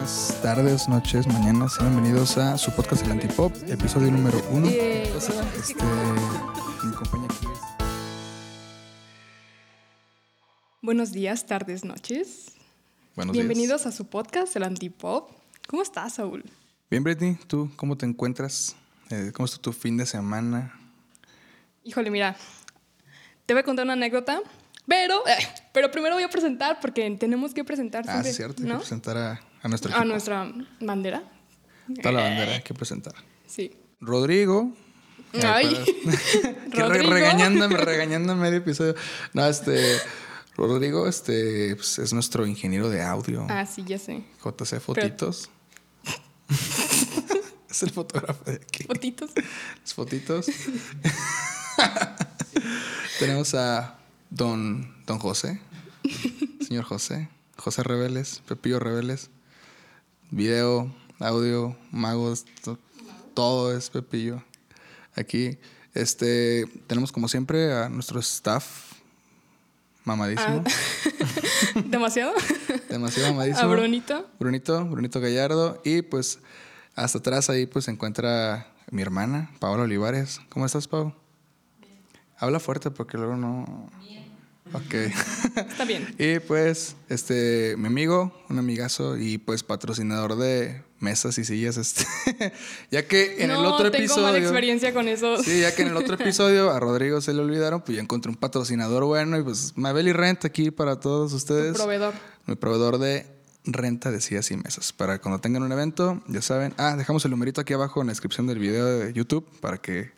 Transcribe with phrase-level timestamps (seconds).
[0.00, 1.76] buenas tardes, noches, mañanas.
[1.78, 4.66] Bienvenidos a su podcast El Antipop, episodio número uno.
[4.66, 5.74] Este,
[6.84, 7.60] mi compañía aquí es-
[10.80, 12.52] Buenos días, tardes, noches.
[13.14, 15.32] Buenos Bienvenidos a su podcast, El Antipop.
[15.68, 16.44] ¿Cómo estás, Saúl?
[16.90, 18.76] Bien, Britney, ¿tú cómo te encuentras?
[19.10, 20.72] Eh, ¿Cómo estuvo tu fin de semana?
[21.84, 22.36] Híjole, mira,
[23.44, 24.40] te voy a contar una anécdota,
[24.86, 28.68] pero, eh, pero primero voy a presentar porque tenemos que presentar Ah, siempre, cierto, hay
[28.70, 28.74] ¿no?
[28.76, 30.08] que presentar a, a nuestro A equipo.
[30.08, 31.22] nuestra bandera.
[31.88, 33.14] Está la bandera, hay que presentar.
[33.46, 33.72] Sí.
[34.00, 34.72] Rodrigo.
[35.44, 35.66] Ay,
[36.72, 37.12] Que Rodrigo.
[37.12, 38.94] regañándome, regañando en medio episodio.
[39.32, 39.98] No, este.
[40.56, 43.46] Rodrigo, este, pues, es nuestro ingeniero de audio.
[43.48, 44.24] Ah, sí, ya sé.
[44.44, 45.48] JC Fotitos.
[47.70, 48.84] es el fotógrafo de aquí.
[48.84, 49.30] Fotitos.
[49.80, 50.46] Las fotitos.
[53.18, 53.98] Tenemos a
[54.30, 55.60] don, don José.
[56.66, 57.28] Señor José.
[57.56, 58.42] José Reveles.
[58.46, 59.30] Pepillo Reveles.
[60.30, 62.44] Video, audio, magos.
[62.62, 62.78] to-
[63.34, 64.42] todo es Pepillo.
[65.16, 65.58] Aquí.
[65.94, 68.92] Este, tenemos como siempre a nuestro staff.
[70.04, 70.64] Mamadísimo.
[71.86, 72.32] ¿Demasiado?
[72.88, 73.68] Demasiado mamadísimo.
[73.68, 74.26] A Brunito.
[74.38, 75.80] Brunito, Brunito Gallardo.
[75.84, 76.38] Y pues
[76.94, 80.40] hasta atrás ahí pues se encuentra mi hermana, Paola Olivares.
[80.48, 81.14] ¿Cómo estás, Pau?
[82.38, 83.90] Habla fuerte porque luego no...
[84.72, 84.94] Ok.
[85.56, 86.14] Está bien.
[86.18, 92.06] y pues, este, mi amigo, un amigazo y pues patrocinador de mesas y sillas, este.
[92.90, 94.26] ya que en no, el otro tengo episodio...
[94.26, 95.42] mala experiencia con eso.
[95.42, 98.30] Sí, ya que en el otro episodio a Rodrigo se le olvidaron, pues ya encontré
[98.30, 101.74] un patrocinador bueno y pues Mabel y Rent aquí para todos ustedes.
[101.76, 102.14] Proveedor.
[102.46, 103.26] Mi proveedor de
[103.64, 104.92] renta de sillas y mesas.
[104.92, 106.74] Para cuando tengan un evento, ya saben.
[106.76, 110.12] Ah, dejamos el numerito aquí abajo en la descripción del video de YouTube para que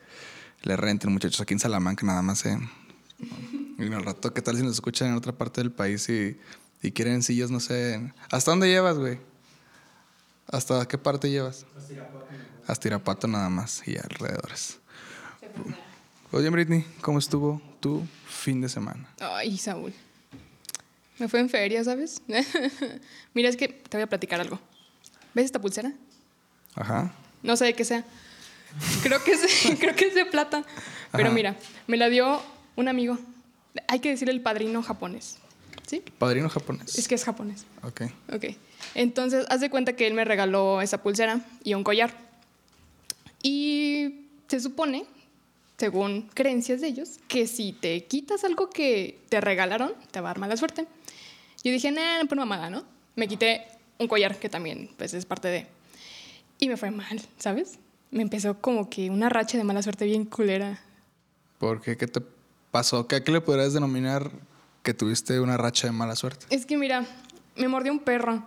[0.63, 2.45] le renten, muchachos, aquí en Salamanca nada más.
[2.47, 2.59] ¿eh?
[3.79, 6.39] Y al rato, ¿qué tal si nos escuchan en otra parte del país y,
[6.83, 8.13] y quieren sillas, no sé?
[8.31, 9.19] ¿Hasta dónde llevas, güey?
[10.49, 11.65] ¿Hasta qué parte llevas?
[12.67, 14.79] Hasta Irapuato nada más y alrededores.
[16.31, 19.09] Oye, Britney, ¿cómo estuvo tu fin de semana?
[19.21, 19.93] Ay, Saúl.
[21.19, 22.23] Me fue en feria, ¿sabes?
[23.35, 24.59] Mira, es que te voy a platicar algo.
[25.35, 25.93] ¿Ves esta pulsera?
[26.75, 27.13] Ajá.
[27.43, 28.05] No sé de qué sea.
[29.03, 29.43] Creo que es,
[29.81, 30.65] creo que es de plata.
[31.13, 31.35] Pero Ajá.
[31.35, 31.57] mira,
[31.87, 32.41] me la dio
[32.77, 33.19] un amigo.
[33.89, 35.39] Hay que decir el padrino japonés.
[35.87, 36.03] ¿Sí?
[36.19, 36.97] Padrino japonés.
[36.99, 37.67] Es que es japonés.
[37.83, 38.03] Ok.
[38.33, 38.45] Ok.
[38.95, 42.15] Entonces, haz de cuenta que él me regaló esa pulsera y un collar.
[43.43, 45.05] Y se supone,
[45.77, 50.33] según creencias de ellos, que si te quitas algo que te regalaron, te va a
[50.33, 50.87] dar mala suerte.
[51.65, 52.85] Yo dije, nah, no por mamada, ¿no?
[53.17, 53.67] Me quité
[53.99, 55.67] un collar que también, pues, es parte de...
[56.59, 57.79] Y me fue mal, ¿sabes?
[58.11, 60.81] Me empezó como que una racha de mala suerte bien culera.
[61.59, 61.97] ¿Por qué?
[61.97, 62.21] ¿Qué te
[62.73, 63.07] pasó?
[63.07, 64.33] ¿Qué, qué le podrías denominar
[64.83, 66.47] que tuviste una racha de mala suerte?
[66.51, 67.07] Es que mira,
[67.55, 68.43] me mordió un perro.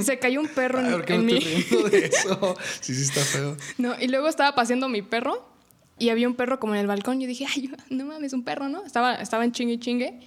[0.00, 1.40] Se cayó un perro en, Ay, ¿Por qué en mí.
[1.90, 2.56] de eso?
[2.80, 3.56] Sí, sí está feo.
[3.78, 5.48] No, y luego estaba paseando mi perro
[5.98, 7.20] y había un perro como en el balcón.
[7.20, 8.84] Yo dije, ay, no mames, un perro, ¿no?
[8.84, 10.20] Estaba, estaba en chingue y chingue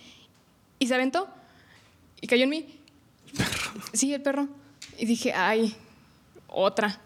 [0.79, 1.27] y se aventó
[2.19, 2.81] y cayó en mí.
[3.93, 4.47] Sí, el perro.
[4.97, 5.75] Y dije, ay,
[6.47, 6.99] otra.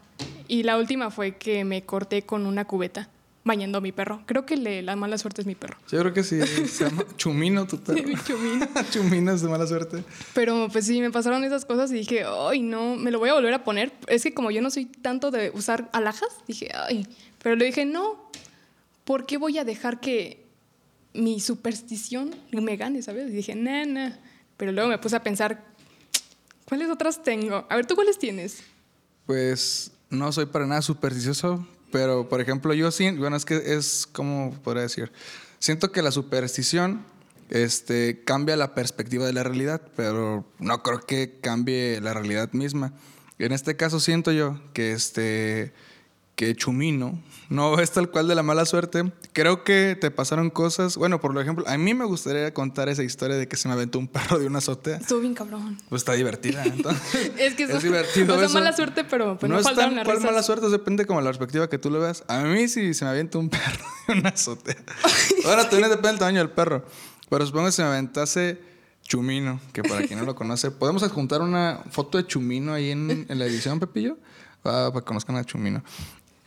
[0.48, 3.08] Y la última fue que me corté con una cubeta
[3.44, 4.22] bañando a mi perro.
[4.26, 5.76] Creo que le- la mala suerte es mi perro.
[5.90, 6.40] Yo creo que sí.
[6.68, 8.02] Se llama Chumino tu perro.
[8.02, 8.68] Mi chumino.
[8.90, 10.04] Chumino es de mala suerte.
[10.34, 13.34] Pero pues sí, me pasaron esas cosas y dije, ay, no, me lo voy a
[13.34, 13.92] volver a poner.
[14.06, 17.06] Es que como yo no soy tanto de usar alhajas, dije, ay,
[17.42, 18.30] pero le dije, no,
[19.04, 20.44] ¿por qué voy a dejar que
[21.14, 23.30] mi superstición me gane, sabes?
[23.30, 24.10] Y dije, nah.
[24.56, 25.64] Pero luego me puse a pensar,
[26.66, 27.66] ¿cuáles otras tengo?
[27.68, 28.62] A ver, ¿tú cuáles tienes?
[29.26, 34.08] Pues no soy para nada supersticioso, pero por ejemplo, yo sí, bueno, es que es
[34.10, 35.12] como podría decir,
[35.60, 37.04] siento que la superstición
[37.50, 42.92] este, cambia la perspectiva de la realidad, pero no creo que cambie la realidad misma.
[43.38, 45.72] En este caso siento yo que este
[46.36, 49.12] que Chumino no es tal cual de la mala suerte.
[49.32, 50.96] Creo que te pasaron cosas.
[50.96, 53.98] Bueno, por ejemplo, a mí me gustaría contar esa historia de que se me aventó
[53.98, 54.96] un perro de una azotea.
[54.96, 55.78] Estuvo bien cabrón.
[55.88, 56.64] Pues está divertida.
[56.66, 58.54] Entonces, Es que eso- es divertido o sea, eso.
[58.54, 60.30] mala suerte, pero pues no, es faltaron tan cual risas.
[60.30, 62.24] mala suerte, depende como la perspectiva que tú lo veas.
[62.28, 64.76] A mí sí se me avienta un perro de una azotea.
[65.44, 66.84] Ahora también depende del tamaño del perro.
[67.28, 68.60] Pero supongo que se me aventase
[69.02, 73.26] Chumino, que para quien no lo conoce, ¿podemos adjuntar una foto de Chumino ahí en,
[73.28, 74.16] en la edición, Pepillo?
[74.64, 75.82] Ah, para que conozcan a Chumino.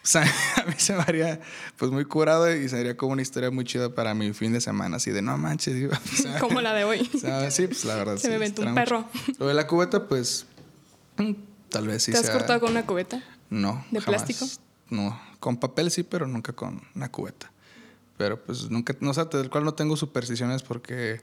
[0.06, 0.22] O sea,
[0.58, 1.42] a mí se me haría
[1.78, 4.98] pues muy curado y sería como una historia muy chida para mi fin de semana,
[4.98, 5.74] así de no manches.
[5.74, 7.10] digo, o sea, Como la de hoy.
[7.12, 8.18] o sea, sí, pues la verdad.
[8.18, 9.10] Se me sí, aventó un perro.
[9.12, 9.32] mucho.
[9.40, 10.46] Lo de la cubeta, pues
[11.18, 11.32] mm,
[11.70, 13.24] tal vez sí ¿Te has sea- cortado con una cubeta?
[13.50, 13.84] no.
[13.90, 14.24] ¿De jamás.
[14.24, 14.46] plástico?
[14.92, 15.20] No.
[15.40, 17.52] Con papel sí, pero nunca con una cubeta.
[18.18, 21.20] Pero pues nunca, no sé, del cual no tengo supersticiones porque.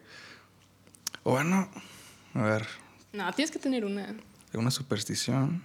[1.22, 1.68] O bueno,
[2.34, 2.66] a ver.
[3.12, 4.14] No, tienes que tener una.
[4.52, 5.62] ¿Alguna superstición?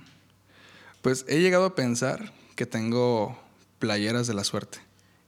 [1.02, 3.40] Pues he llegado a pensar que tengo
[3.80, 4.80] playeras de la suerte.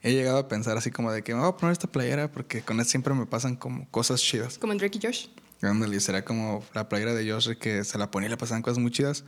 [0.02, 2.62] He llegado a pensar así como de que me voy a poner esta playera porque
[2.62, 4.58] con él siempre me pasan como cosas chidas.
[4.58, 5.28] Como en Drake y Josh.
[5.62, 8.80] Ándale, será como la playera de Josh que se la ponía y le pasaban cosas
[8.80, 9.24] muy chidas.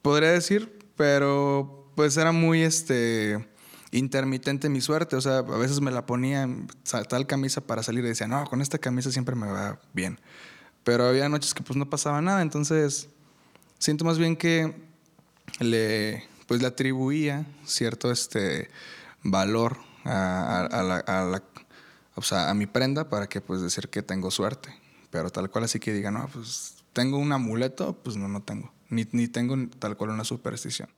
[0.00, 3.48] Podría decir, pero pues era muy este
[3.90, 5.16] intermitente mi suerte.
[5.16, 6.48] O sea, a veces me la ponía
[7.08, 10.20] tal camisa para salir y decía, no, con esta camisa siempre me va bien.
[10.84, 12.42] Pero había noches que pues no pasaba nada.
[12.42, 13.08] Entonces,
[13.78, 14.74] siento más bien que
[15.60, 18.68] le, pues, le atribuía cierto este,
[19.22, 21.42] valor a, a- a la, a la-
[22.16, 24.74] o sea, a mi prenda para que pues decir que tengo suerte.
[25.10, 28.72] Pero tal cual así que diga, no, pues tengo un amuleto, pues no, no tengo.
[28.88, 30.88] Ni, ni tengo tal cual una superstición.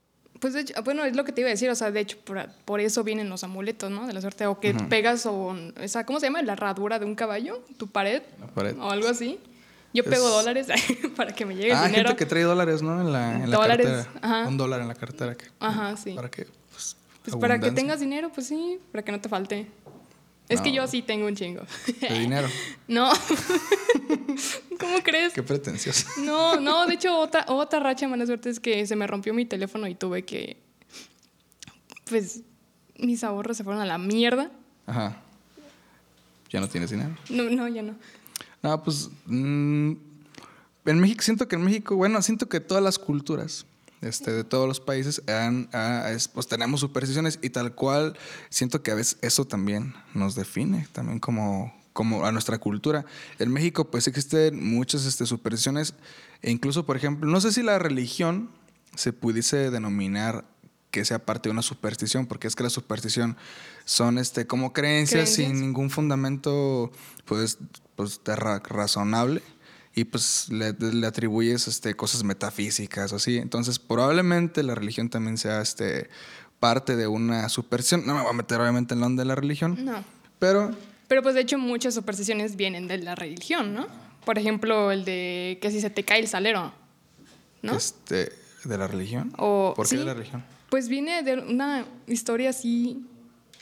[0.40, 2.16] Pues de hecho, bueno, es lo que te iba a decir, o sea, de hecho,
[2.24, 4.06] por, por eso vienen los amuletos, ¿no?
[4.06, 6.40] De la suerte, o que pegas o, esa, ¿cómo se llama?
[6.42, 8.74] La herradura de un caballo, tu pared, La pared.
[8.78, 9.38] o algo así.
[9.92, 10.68] Yo Es- pego dólares
[11.16, 12.08] para que me llegue Ah, el dinero.
[12.10, 13.00] gente que trae dólares, ¿no?
[13.00, 14.18] En la, en la Dólares, cartera.
[14.22, 14.48] ajá.
[14.48, 15.34] Un dólar en la cartera.
[15.36, 16.12] que- Ajá, sí.
[16.12, 19.66] Para que, pues, Pues para que tengas dinero, pues sí, para que no te falte.
[20.48, 21.62] Es que yo sí tengo un chingo.
[22.00, 22.48] De dinero.
[22.88, 23.10] no.
[24.80, 25.32] ¿Cómo crees?
[25.32, 26.06] Qué pretencioso.
[26.18, 29.32] No, no, de hecho, otra, otra racha de mala suerte es que se me rompió
[29.34, 30.56] mi teléfono y tuve que.
[32.08, 32.40] Pues
[32.98, 34.50] mis ahorros se fueron a la mierda.
[34.86, 35.16] Ajá.
[36.50, 37.16] Ya no tienes dinero.
[37.28, 37.94] No, no, ya no.
[38.62, 39.92] No, pues mm,
[40.86, 43.66] en México, siento que en México, bueno, siento que todas las culturas
[44.02, 45.68] este, de todos los países han,
[46.14, 48.16] es- pues tenemos supersticiones y tal cual
[48.48, 53.04] siento que a veces eso también nos define, también como, como a nuestra cultura.
[53.38, 55.94] En México pues existen muchas este, supersticiones
[56.42, 58.50] e incluso, por ejemplo, no sé si la religión
[58.94, 60.44] se pudiese denominar
[60.90, 63.36] que sea parte de una superstición, porque es que la superstición
[63.84, 65.48] son este como creencias, Creencias.
[65.50, 66.90] sin ningún fundamento
[67.26, 67.58] pues,
[68.00, 69.42] pues ra- razonable
[69.94, 73.38] y pues le, le atribuyes este, cosas metafísicas o así.
[73.38, 76.08] Entonces probablemente la religión también sea este,
[76.58, 78.06] parte de una superstición.
[78.06, 80.04] No me voy a meter obviamente en la onda de la religión, No.
[80.38, 80.70] pero
[81.08, 83.86] Pero pues de hecho muchas supersticiones vienen de la religión, ¿no?
[84.24, 86.72] Por ejemplo, el de que si se te cae el salero,
[87.62, 87.74] ¿no?
[87.76, 88.30] este,
[88.64, 89.32] de la religión.
[89.38, 89.96] O- ¿Por qué sí.
[89.96, 90.44] de la religión?
[90.68, 93.04] Pues viene de una historia así,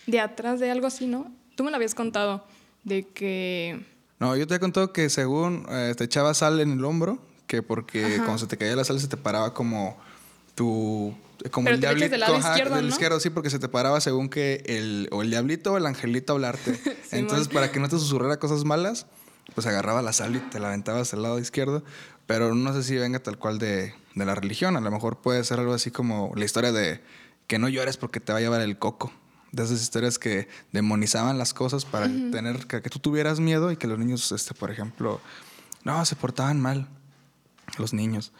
[0.06, 1.32] de atrás de algo así, ¿no?
[1.56, 2.44] Tú me lo habías contado,
[2.84, 3.82] de que...
[4.20, 7.62] No, yo te he contado que según eh, te echaba sal en el hombro, que
[7.62, 9.96] porque cuando se te caía la sal se te paraba como
[10.54, 11.16] tu...
[11.52, 12.10] Como Pero el diablito.
[12.10, 12.90] del lado ajá, izquierdo, del ¿no?
[12.90, 16.32] izquierdo, sí, porque se te paraba según que el, o el diablito o el angelito
[16.32, 16.80] hablarte.
[17.12, 19.06] Entonces, para que no te susurrara cosas malas,
[19.54, 21.84] pues agarraba la sal y te la aventabas al lado izquierdo.
[22.26, 24.76] Pero no sé si venga tal cual de, de la religión.
[24.76, 27.00] A lo mejor puede ser algo así como la historia de
[27.46, 29.12] que no llores porque te va a llevar el coco.
[29.52, 33.76] De esas historias que demonizaban las cosas para tener que, que tú tuvieras miedo y
[33.76, 35.20] que los niños, este, por ejemplo,
[35.84, 36.88] no, se portaban mal
[37.78, 38.32] los niños.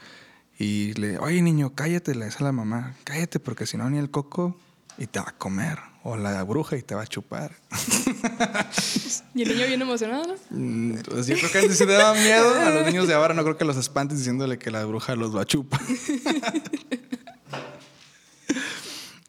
[0.58, 3.98] Y le, oye niño, cállate, le dice a la mamá, cállate porque si no ni
[3.98, 4.56] el coco
[4.98, 5.78] y te va a comer.
[6.04, 7.52] O la bruja y te va a chupar.
[9.34, 10.34] Y el niño bien emocionado, ¿no?
[10.50, 12.58] Mm, Entonces yo creo que antes sí te daba miedo.
[12.58, 15.36] A los niños de ahora no creo que los espantes diciéndole que la bruja los
[15.36, 15.80] va a chupar.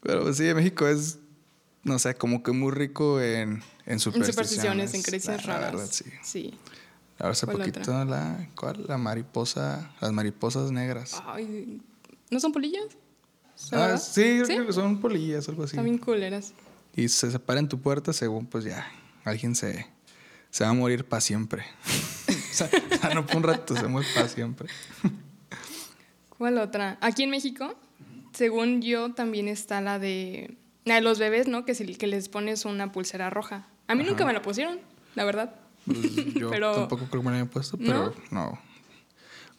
[0.02, 1.19] Pero pues, sí, México es,
[1.84, 4.34] no sé, como que muy rico en, en En supersticiones.
[4.34, 5.72] supersticiones, en creencias La- la raras.
[5.72, 6.04] verdad, sí.
[6.22, 6.54] Sí.
[7.18, 8.04] Ahora hace ¿Cuál poquito otra?
[8.04, 8.84] la, ¿cuál?
[8.88, 11.22] La mariposa, las mariposas negras.
[11.26, 11.80] Ay,
[12.30, 12.86] ¿no son polillas?
[13.70, 14.66] ¿De Ah, sí, creo ¿Sí?
[14.66, 15.78] que son polillas, algo así.
[15.78, 16.54] Bien culeras.
[16.96, 18.90] Y se separa en tu puerta según pues ya
[19.24, 19.86] alguien se,
[20.50, 21.62] se va a morir para siempre.
[22.28, 24.68] o sea, o sea, no por un rato, se muere para siempre.
[26.38, 26.96] ¿Cuál otra?
[27.02, 27.74] Aquí en México,
[28.32, 31.64] según yo, también está la de, de los bebés, ¿no?
[31.64, 33.66] Que, si, que les pones una pulsera roja.
[33.88, 34.78] A mí nunca me la pusieron,
[35.14, 35.54] la verdad.
[35.86, 36.00] Pues,
[36.34, 38.58] yo Pero- tampoco creo que me la hayan puesto, pero no.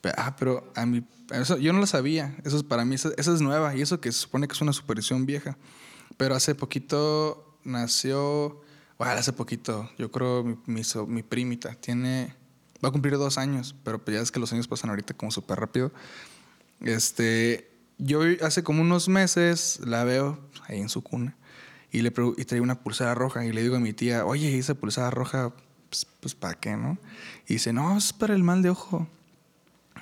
[0.02, 2.36] Pe- Ah, pero a mí, eso, yo no lo sabía.
[2.44, 4.62] Eso es para mí, esa, esa es nueva y eso que se supone que es
[4.62, 5.58] una superstición vieja.
[6.18, 8.62] Pero hace poquito nació,
[8.98, 12.36] bueno, hace poquito, yo creo mi, mi primita tiene,
[12.84, 15.32] va a cumplir dos años, pero pues ya es que los años pasan ahorita como
[15.32, 15.92] súper rápido.
[16.82, 17.71] Este,
[18.02, 21.38] yo hace como unos meses la veo ahí en su cuna
[21.92, 25.12] y le y una pulsera roja y le digo a mi tía, oye, esa pulsera
[25.12, 25.54] roja,
[25.90, 26.98] pues, pues ¿para qué, no?
[27.48, 29.08] Y dice, no, es para el mal de ojo.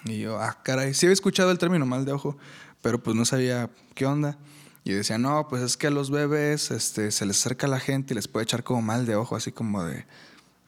[0.05, 2.37] Y yo, ah, caray, sí había escuchado el término mal de ojo,
[2.81, 4.37] pero pues no sabía qué onda.
[4.83, 8.13] Y decía, no, pues es que a los bebés este, se les acerca la gente
[8.13, 10.05] y les puede echar como mal de ojo, así como de,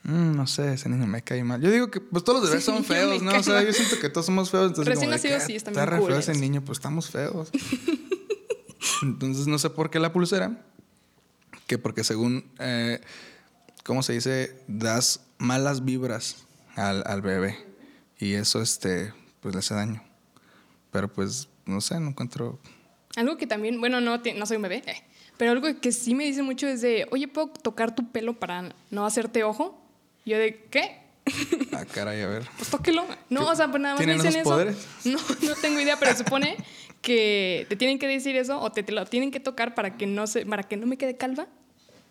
[0.03, 1.62] "Mm, no sé, ese niño me cae mal.
[1.62, 3.31] Yo digo que pues todos los bebés Sí, son feos, ¿no?
[3.38, 4.67] O sea, yo siento que todos somos feos.
[4.70, 6.38] Entonces, Recién nacidos "Ah, sí están está re feo ese culeros".
[6.41, 7.51] niño, pues estamos feos.
[9.03, 10.63] Entonces no sé por qué la pulsera,
[11.67, 13.00] que porque según, eh,
[13.84, 14.55] ¿cómo se dice?
[14.67, 17.58] Das malas vibras al, al bebé
[18.20, 20.03] y eso este, pues le hace daño.
[20.91, 22.60] Pero pues, no sé, no encuentro...
[23.15, 25.03] Algo que también, bueno, no, no soy un bebé, eh,
[25.38, 28.74] pero algo que sí me dicen mucho es de, oye, ¿puedo tocar tu pelo para
[28.89, 29.80] no hacerte ojo?
[30.25, 31.00] Yo de, ¿qué?
[31.74, 32.44] Ah, caray, a ver.
[32.58, 33.06] Pues tóquelo.
[33.30, 34.50] No, o sea, pues nada más me ¿Tienen dicen eso.
[34.50, 34.88] poderes?
[35.06, 36.58] No, no tengo idea, pero supone
[37.01, 40.06] que te tienen que decir eso o te, te lo tienen que tocar para que
[40.08, 41.48] no se, para que no me quede calva,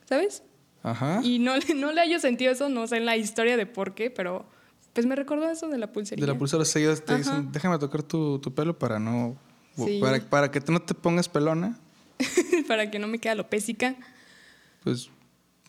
[0.08, 0.42] ¿sabes?
[0.82, 1.20] Ajá.
[1.22, 3.94] Y no, le- no le haya sentido eso, no sé en la historia de por
[3.94, 4.46] qué, pero
[4.94, 6.26] pues me recordó eso de la pulserilla.
[6.26, 7.18] De la pulsera seguidas te Ajá.
[7.18, 9.36] dicen, déjame tocar tu, tu pelo para no...
[9.76, 9.98] Sí.
[10.00, 11.78] Para, para que no te pongas pelona.
[12.68, 13.94] para que no me quede alopésica.
[14.82, 15.10] Pues,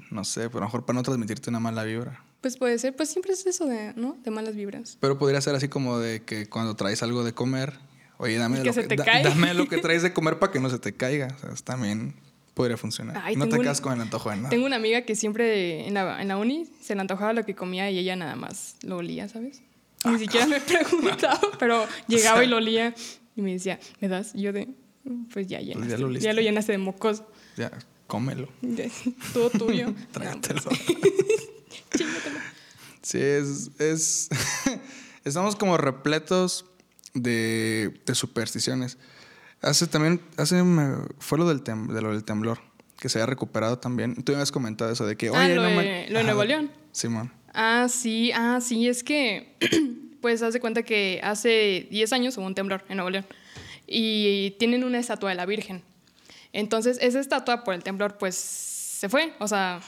[0.09, 2.23] no sé, pero a lo mejor para no transmitirte una mala vibra.
[2.41, 4.17] Pues puede ser, pues siempre es eso de, ¿no?
[4.23, 4.97] De malas vibras.
[4.99, 7.73] Pero podría ser así como de que cuando traes algo de comer,
[8.17, 9.23] oye, dame, que lo, se que, te da- cae.
[9.23, 11.27] dame lo que traes de comer para que no se te caiga.
[11.37, 12.15] O sea, también
[12.55, 13.21] podría funcionar.
[13.23, 14.49] Ay, no te un- quedas con el antojo de nada.
[14.49, 17.53] Tengo una amiga que siempre en la, en la uni se le antojaba lo que
[17.55, 19.61] comía y ella nada más lo olía, ¿sabes?
[20.03, 22.95] Ni siquiera me preguntaba, pero llegaba sea- y lo olía
[23.35, 24.33] y me decía, ¿me das?
[24.33, 24.67] Y yo de,
[25.31, 25.91] pues ya llenaste.
[25.91, 27.21] ya lo ya lo llenaste de mocos.
[27.55, 27.71] Ya,
[28.07, 28.49] cómelo.
[29.31, 29.93] Todo tuyo.
[30.11, 30.61] Trágatelo.
[33.01, 33.71] Sí, es.
[33.79, 34.29] es
[35.23, 36.65] Estamos como repletos
[37.13, 38.97] de, de supersticiones.
[39.61, 40.21] Hace también.
[40.37, 40.63] Hace,
[41.19, 42.59] fue lo del, tem- de lo del temblor,
[42.99, 44.15] que se había recuperado también.
[44.23, 45.29] Tú me habías comentado eso de que.
[45.29, 46.23] Ah, lo no de- lo.
[46.23, 46.71] Nuevo León.
[46.91, 47.31] Simón.
[47.53, 49.55] Ah, sí, ah, sí, es que,
[50.21, 53.25] pues, haz de cuenta que hace 10 años hubo un temblor en Nuevo León
[53.87, 55.81] y tienen una estatua de la Virgen.
[56.53, 59.81] Entonces, esa estatua por el temblor, pues, se fue, o sea,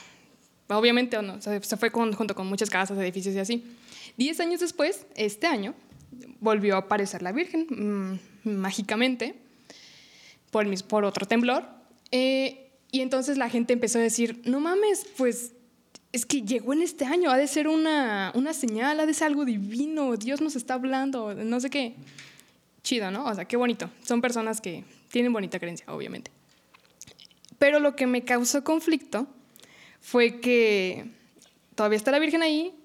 [0.78, 3.64] obviamente, no, se, fue junto con muchas casas, edificios y así.
[4.18, 5.74] 10 años después, este año,
[6.40, 7.68] volvió a aparecer la Virgen,
[8.44, 9.36] mm, mágicamente,
[10.52, 11.66] por, mis- por otro temblor.
[12.12, 15.54] Eh, y entonces la gente empezó a decir, no mames, pues
[16.12, 19.28] es que llegó en este año, ha de ser una, una señal, ha de ser
[19.28, 21.96] algo divino, Dios nos está hablando, no sé qué.
[22.84, 23.26] Chido, ¿no?
[23.26, 23.90] O sea, qué bonito.
[24.04, 26.30] Son personas que tienen bonita creencia, obviamente.
[27.58, 29.26] Pero lo que me causó conflicto
[30.04, 31.10] fue que
[31.76, 32.76] todavía está la Virgen ahí,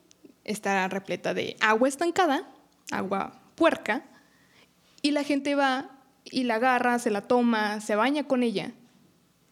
[0.45, 2.49] está repleta de agua estancada,
[2.93, 4.07] agua puerca,
[5.03, 5.91] y la gente va
[6.25, 8.73] y la agarra, se la toma, se baña con ella.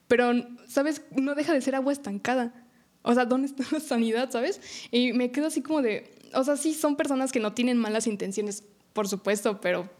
[0.06, 0.32] Pero,
[0.68, 1.02] ¿sabes?
[1.10, 2.54] No deja de ser agua estancada.
[3.02, 4.60] O sea, ¿dónde está la sanidad, sabes?
[4.92, 8.06] Y me quedo así como de, o sea, sí son personas que no tienen malas
[8.06, 9.90] intenciones, por supuesto, pero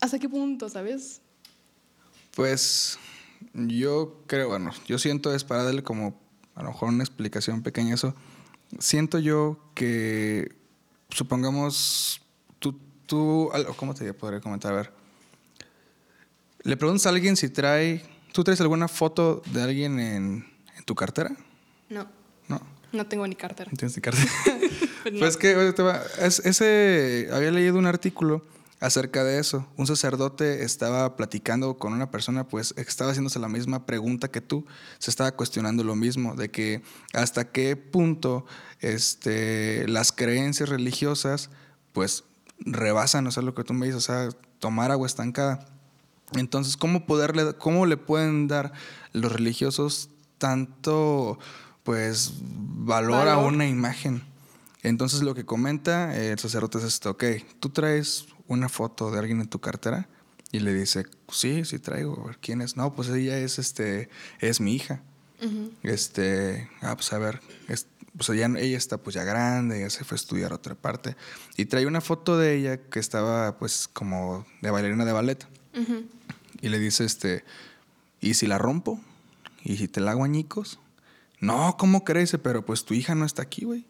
[0.00, 1.22] ¿hasta qué punto, sabes?
[2.34, 2.98] Pues
[3.54, 6.29] yo creo, bueno, yo siento es para darle como
[6.60, 8.14] a lo mejor una explicación pequeña eso.
[8.78, 10.54] Siento yo que
[11.08, 12.20] supongamos
[12.58, 14.72] tú, tú ¿cómo te podría comentar?
[14.72, 14.92] A ver,
[16.62, 18.02] le preguntas a alguien si trae,
[18.32, 21.34] ¿tú traes alguna foto de alguien en, en tu cartera?
[21.88, 22.06] No,
[22.48, 22.60] No,
[22.92, 23.70] no tengo ni cartera.
[23.70, 24.30] no tienes ni cartera.
[25.02, 25.20] Pues no.
[25.20, 28.44] Pues que oye, te va- es- ese había leído un artículo
[28.80, 29.66] acerca de eso.
[29.76, 34.66] Un sacerdote estaba platicando con una persona, pues estaba haciéndose la misma pregunta que tú.
[34.98, 36.82] Se estaba cuestionando lo mismo, de que
[37.12, 38.46] hasta qué punto
[38.80, 41.50] este, las creencias religiosas,
[41.92, 42.24] pues
[42.58, 45.66] rebasan, o sea, lo que tú me dices, o sea, tomar agua estancada.
[46.32, 48.72] Entonces, ¿cómo, poderle, ¿cómo le pueden dar
[49.12, 51.38] los religiosos tanto,
[51.82, 53.52] pues, valor, a Valor.
[53.52, 54.22] una imagen?
[54.82, 57.24] Entonces, lo que comenta el sacerdote es esto, ok,
[57.58, 60.08] tú traes una foto de alguien en tu cartera
[60.52, 62.76] y le dice, sí, sí traigo, a ver, ¿quién es?
[62.76, 64.08] No, pues ella es, este,
[64.40, 65.02] es mi hija.
[65.82, 70.02] Este, ah, pues a ver, es- pues ella, ella está pues ya grande, ya se
[70.04, 71.16] fue a estudiar a otra parte.
[71.56, 75.46] Y trae una foto de ella que estaba pues como de bailarina de ballet.
[76.60, 77.44] Y le dice, este,
[78.20, 79.00] ¿y si la rompo?
[79.62, 80.80] ¿Y si te la hago añicos?
[81.38, 82.36] No, ¿cómo crees?
[82.42, 83.86] Pero pues tu hija no está aquí, güey.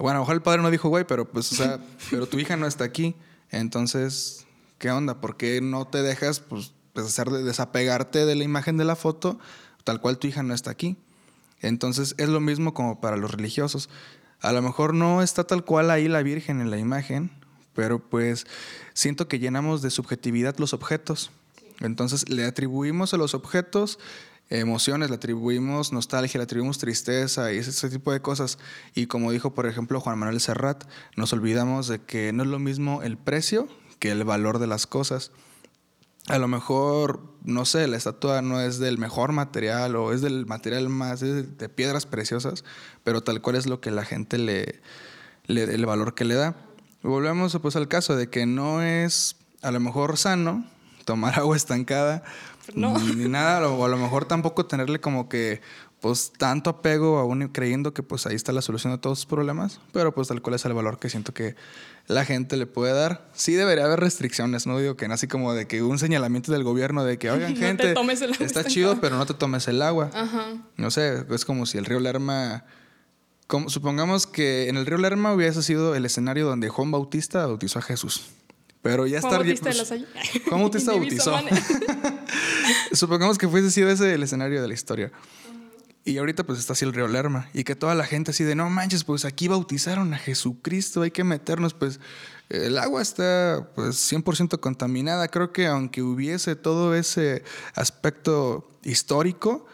[0.00, 1.78] Bueno, ojalá el padre no dijo, güey, pero pues, o sea,
[2.10, 3.14] pero tu hija no está aquí.
[3.50, 4.46] Entonces,
[4.78, 5.20] ¿qué onda?
[5.20, 8.96] ¿Por qué no te dejas, pues, pues, hacer de desapegarte de la imagen de la
[8.96, 9.38] foto,
[9.84, 10.96] tal cual tu hija no está aquí?
[11.60, 13.88] Entonces, es lo mismo como para los religiosos.
[14.40, 17.30] A lo mejor no está tal cual ahí la Virgen en la imagen,
[17.74, 18.46] pero pues
[18.94, 21.30] siento que llenamos de subjetividad los objetos.
[21.80, 23.98] Entonces le atribuimos a los objetos
[24.50, 28.58] emociones, le atribuimos nostalgia, le atribuimos tristeza y ese, tipo de cosas.
[28.94, 30.84] Y como dijo, por ejemplo, Juan Manuel Serrat,
[31.16, 34.86] nos olvidamos de que no es lo mismo el precio que el valor de las
[34.86, 35.32] cosas.
[36.28, 40.46] A lo mejor, no sé, la estatua no es del mejor material o es del
[40.46, 42.64] material más de, de piedras preciosas,
[43.02, 44.80] pero tal cual es lo que la gente le,
[45.46, 46.56] le el valor que le da.
[47.02, 50.64] Volvemos pues al caso de que no es a lo mejor sano
[51.04, 52.22] tomar agua estancada
[52.74, 52.98] No.
[52.98, 55.60] ni nada, o a lo mejor tampoco tenerle como que
[56.00, 59.80] pues tanto apego aún creyendo que pues ahí está la solución a todos sus problemas,
[59.92, 61.56] pero pues tal cual es el valor que siento que
[62.06, 63.28] la gente le puede dar.
[63.32, 67.02] Sí debería haber restricciones, no digo que así como de que un señalamiento del gobierno
[67.04, 69.00] de que, oigan, No te gente, tomes el agua, está chido, cabrón".
[69.00, 70.10] pero no te tomes el agua.
[70.14, 70.46] Ajá.
[70.76, 72.64] No sé, es como si el río Lerma...
[73.48, 77.80] como- supongamos que en el río Lerma hubiese sido el escenario donde Juan Bautista bautizó
[77.80, 78.26] a Jesús.
[78.82, 79.38] Pero ya Juan está...
[79.42, 80.06] Bautista de pues, la.
[80.48, 81.34] Juan Bautista bautizó.
[82.92, 85.12] Supongamos que fuese sido ese el escenario de la historia.
[86.04, 87.50] Y ahorita pues está así el río Lerma.
[87.52, 91.10] Y que toda la gente así de, no manches, pues aquí bautizaron a Jesucristo, hay
[91.10, 91.74] que meternos.
[91.74, 92.00] Pues
[92.48, 95.28] el agua está pues 100% contaminada.
[95.28, 99.66] Creo que aunque hubiese todo ese aspecto histórico,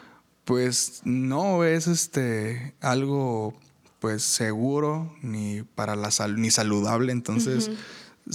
[0.44, 3.54] pues no es este algo
[4.00, 7.12] pues seguro ni para la sal ni saludable.
[7.12, 7.70] Entonces,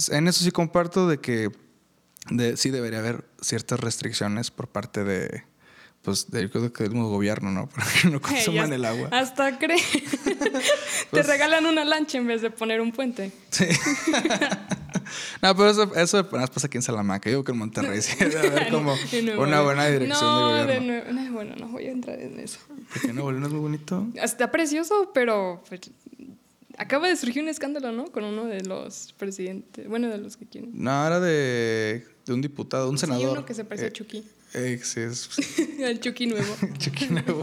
[0.08, 1.52] en eso sí comparto de que
[2.28, 5.44] de, sí debería haber ciertas restricciones por parte de
[6.02, 7.68] pues de, yo creo que del mismo gobierno, ¿no?
[7.74, 9.08] Para que no consuman el agua.
[9.12, 9.76] Hasta cree.
[10.24, 10.46] Te
[11.10, 13.32] Pues- regalan una lancha en vez de poner un puente.
[13.50, 13.66] Sí.
[15.42, 17.28] no, pero eso, eso apenas pasa aquí en Salamanca.
[17.30, 18.94] Yo creo que en Monterrey sí debe haber como
[19.38, 21.12] una buena dirección no, de de gobierno.
[21.12, 22.58] Nuevo- no, bueno, no voy a entrar en eso.
[22.92, 24.06] Porque Nuevo León es muy bonito.
[24.14, 25.80] Está precioso, pero pues,
[26.80, 28.06] acaba de surgir un escándalo, ¿no?
[28.10, 30.70] Con uno de los presidentes, bueno, de los que quieren.
[30.74, 33.30] No, era de, de un diputado, un Sí, senador.
[33.38, 34.24] uno que se parece a Eh, Chucky.
[34.54, 35.28] eh, sí, es
[35.86, 36.54] Al Chucky nuevo.
[36.78, 37.42] Chucky nuevo.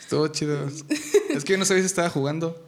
[0.00, 0.66] Estuvo chido.
[1.30, 2.66] Es que yo no sabía si estaba jugando.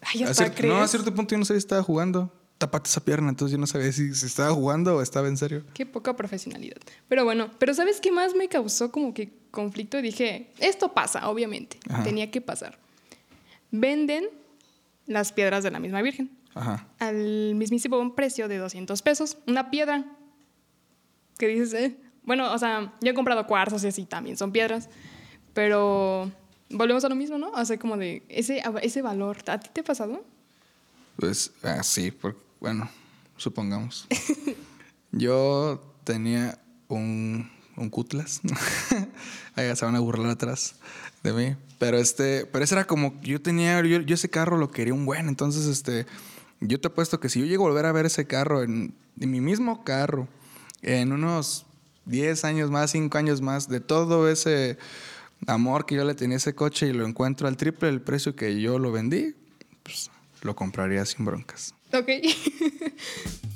[0.00, 0.72] Ay, A hasta cier- crees.
[0.74, 2.32] no, a cierto punto yo no sabía si estaba jugando.
[2.56, 5.62] Tapate esa pierna, entonces yo no sabía si, si estaba jugando o estaba en serio.
[5.74, 6.78] Qué poca profesionalidad.
[7.08, 10.02] Pero bueno, pero ¿sabes qué más me causó como que conflicto?
[10.02, 11.78] Dije, esto pasa, obviamente.
[11.88, 12.02] Ajá.
[12.02, 12.76] Tenía que pasar.
[13.70, 14.26] Venden
[15.06, 16.86] las piedras de la misma Virgen Ajá.
[16.98, 19.38] al mismísimo precio de 200 pesos.
[19.46, 20.04] Una piedra.
[21.38, 21.96] Que dices, eh.
[22.24, 24.88] Bueno, o sea, yo he comprado cuarzos y así también son piedras.
[25.54, 26.30] Pero
[26.70, 27.50] volvemos a lo mismo, ¿no?
[27.50, 29.38] O sea, como de ese, ese valor.
[29.46, 30.24] ¿A ti te ha pasado?
[31.16, 32.88] Pues ah, sí, porque, bueno,
[33.36, 34.06] supongamos.
[35.12, 36.58] Yo tenía
[36.88, 38.40] un, un cutlas.
[39.54, 40.76] Ahí se van a burlar atrás
[41.78, 45.28] Pero este, pero ese era como, yo tenía, yo, ese carro lo quería un buen.
[45.28, 46.06] Entonces, este,
[46.60, 49.30] yo te apuesto que si yo llego a volver a ver ese carro en, en
[49.30, 50.28] mi mismo carro,
[50.82, 51.66] en unos
[52.06, 54.78] 10 años más, 5 años más, de todo ese
[55.46, 58.34] amor que yo le tenía a ese coche y lo encuentro al triple del precio
[58.34, 59.34] que yo lo vendí,
[59.82, 60.10] pues
[60.42, 61.74] lo compraría sin broncas.
[61.92, 62.08] Ok.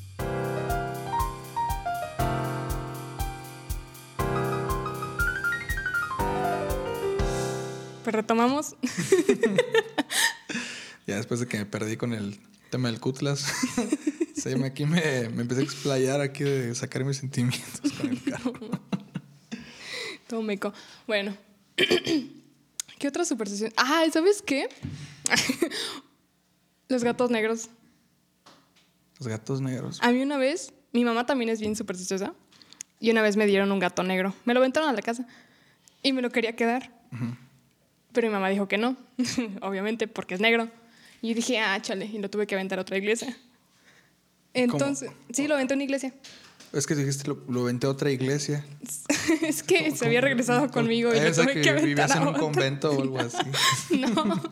[8.12, 8.76] retomamos.
[11.04, 12.38] Ya después de que me perdí con el
[12.70, 13.52] tema del cutlas,
[14.36, 18.52] sí, aquí me, me empecé a explayar aquí de sacar mis sentimientos con el carro.
[20.28, 20.72] Todo meco.
[21.08, 21.36] Bueno.
[22.98, 23.72] ¿Qué otra superstición?
[23.76, 24.68] Ah, ¿sabes qué?
[26.88, 27.68] Los gatos negros.
[29.18, 29.98] Los gatos negros.
[30.00, 32.32] A mí una vez, mi mamá también es bien supersticiosa,
[33.00, 34.34] y una vez me dieron un gato negro.
[34.44, 35.26] Me lo aventaron a la casa
[36.04, 36.92] y me lo quería quedar.
[38.12, 38.96] Pero mi mamá dijo que no,
[39.62, 40.68] obviamente, porque es negro.
[41.20, 43.36] Y yo dije, ah, chale, y lo tuve que aventar a otra iglesia.
[44.54, 46.12] Entonces, sí, lo aventé a una iglesia.
[46.72, 48.64] Es que dijiste, lo, lo venté a otra iglesia.
[49.42, 52.16] es que se había regresado conmigo y lo Esa tuve que, que aventar vivías a
[52.16, 52.40] en un otra.
[52.40, 53.36] convento o algo así.
[53.98, 54.42] No.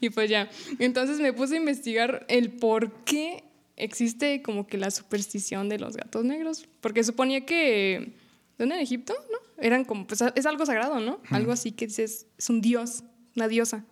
[0.00, 0.50] Y pues ya.
[0.78, 3.44] Entonces me puse a investigar el por qué
[3.76, 6.66] existe como que la superstición de los gatos negros.
[6.80, 8.14] Porque suponía que.
[8.62, 8.76] ¿Dónde?
[8.76, 9.38] En Egipto, ¿no?
[9.62, 10.06] Eran como.
[10.06, 11.20] Pues es algo sagrado, ¿no?
[11.30, 12.26] Algo así que dices.
[12.38, 13.04] Es un dios,
[13.36, 13.84] una diosa.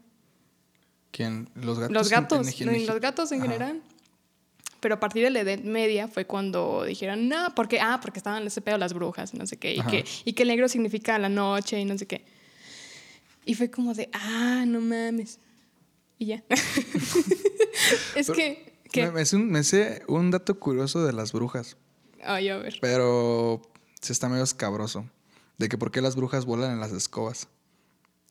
[1.10, 1.48] ¿Quién?
[1.54, 1.92] Los gatos.
[1.94, 3.00] Los en- gatos, en- en los Egipto.
[3.00, 3.82] gatos en general.
[4.80, 8.46] Pero a partir de la Edad Media fue cuando dijeron, no, porque, ah, porque estaban
[8.46, 9.90] ese pedo las brujas y no sé qué, y Ajá.
[9.90, 12.24] que, y que el negro significa la noche y no sé qué.
[13.44, 15.38] Y fue como de, ah, no mames.
[16.18, 16.44] Y ya.
[18.16, 18.72] es Pero que.
[18.96, 21.76] Me, me sé un, me sé un dato curioso de las brujas,
[22.22, 22.78] Ay, a ver.
[22.80, 23.60] pero
[24.00, 25.04] se está medio escabroso.
[25.58, 27.48] De que por qué las brujas vuelan en las escobas.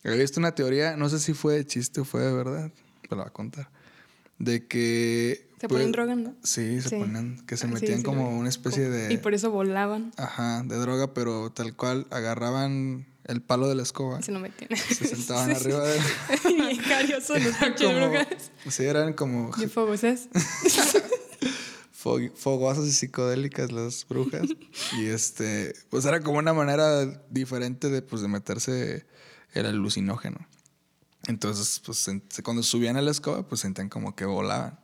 [0.04, 2.72] He visto una teoría, no sé si fue de chiste o fue de verdad,
[3.04, 3.70] pero la voy a contar.
[4.40, 5.48] De que.
[5.60, 6.34] Se pues, ponen droga, ¿no?
[6.44, 6.96] Sí, se Sí.
[6.96, 7.46] ponen.
[7.46, 9.14] Que se Ah, sí, metían sí, como una especie Como- de.
[9.14, 10.14] Y por eso volaban.
[10.18, 14.20] Ajá, de droga, pero tal cual agarraban el palo de la escoba.
[14.22, 14.70] y Se lo metían.
[14.80, 16.00] Se sentaban Sí, arriba de.
[16.44, 16.54] sí.
[16.56, 18.28] Bien cariosos los como, brujas.
[18.70, 20.30] sí, eran como Y fogosas.
[22.02, 24.48] Fo- fogosas y psicodélicas las brujas.
[24.98, 29.06] y este, pues era como una manera diferente de, pues, de meterse
[29.54, 30.38] el alucinógeno.
[31.28, 32.10] Entonces, pues
[32.44, 34.80] cuando subían a la escoba, pues sentían como que volaban.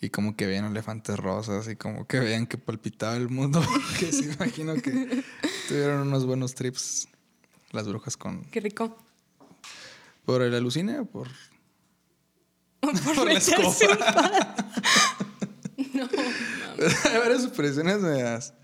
[0.00, 3.62] Y como que veían elefantes rosas y como que veían que palpitaba el mundo.
[4.00, 5.22] que sí, imagino que
[5.68, 7.06] tuvieron unos buenos trips
[7.70, 8.44] las brujas con...
[8.46, 8.98] Qué rico.
[10.24, 11.28] ¿Por el alucine o por...?
[12.82, 13.72] Por, Por la escoba.
[16.04, 16.86] No.
[17.10, 18.54] Hay varias supersticiones medias...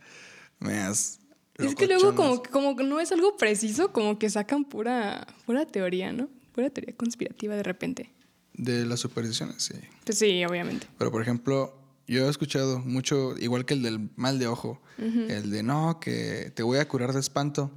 [0.58, 1.20] medias
[1.56, 6.12] Es que luego como, como no es algo preciso, como que sacan pura, pura teoría,
[6.12, 6.28] ¿no?
[6.54, 8.12] Pura teoría conspirativa de repente.
[8.54, 9.74] De las supersticiones, sí.
[10.04, 10.86] Pues sí, obviamente.
[10.98, 15.50] Pero, por ejemplo, yo he escuchado mucho, igual que el del mal de ojo, el
[15.50, 17.70] de no, que te voy a curar de espanto.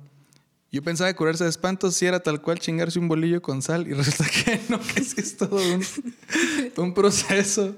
[0.71, 3.87] Yo pensaba que curarse de espanto sí era tal cual chingarse un bolillo con sal
[3.89, 5.83] y resulta que no, que sí es todo un,
[6.77, 7.75] un proceso.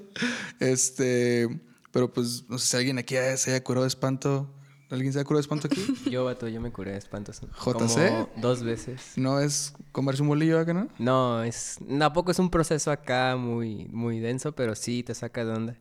[0.59, 1.49] Este,
[1.93, 4.51] pero pues no sé si alguien aquí se haya curado de espanto.
[4.89, 5.85] ¿Alguien se ha curado de espanto aquí?
[6.09, 7.39] Yo, vato, yo me curé de espantos.
[7.39, 7.53] ¿JC?
[7.55, 9.13] Como dos veces.
[9.15, 10.87] No es comerse un bolillo acá, ¿no?
[10.97, 15.51] No, es tampoco es un proceso acá muy, muy denso, pero sí te saca de
[15.51, 15.77] onda.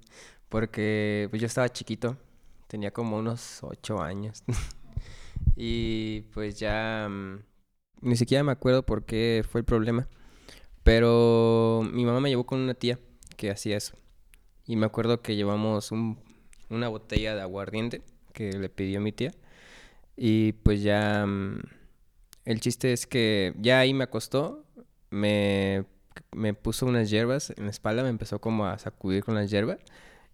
[0.51, 2.18] Porque pues yo estaba chiquito,
[2.68, 4.44] tenía como unos ocho años.
[5.57, 7.38] y pues ya mm,
[8.03, 10.09] ni siquiera me acuerdo por qué fue el problema.
[10.83, 12.98] Pero mi mamá me llevó con una tía
[13.38, 13.94] que hacía eso.
[14.66, 16.18] Y me acuerdo que llevamos un-
[16.70, 19.33] una botella de aguardiente que le pidió mi tía.
[20.16, 21.25] Y pues ya...
[21.27, 21.61] mm,
[22.44, 24.64] el chiste es que ya ahí me acostó,
[25.11, 25.85] me,
[26.33, 29.79] me puso unas hierbas en la espalda, me empezó como a sacudir con las hierbas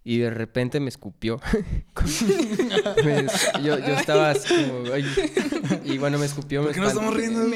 [0.05, 1.39] y de repente me escupió.
[3.05, 3.27] Me-
[3.63, 4.93] yo, yo estaba así como...
[4.93, 5.05] "Ay".
[5.85, 7.01] Y bueno, me escupió, me ¿Por qué espanté.
[7.01, 7.47] estamos riendo?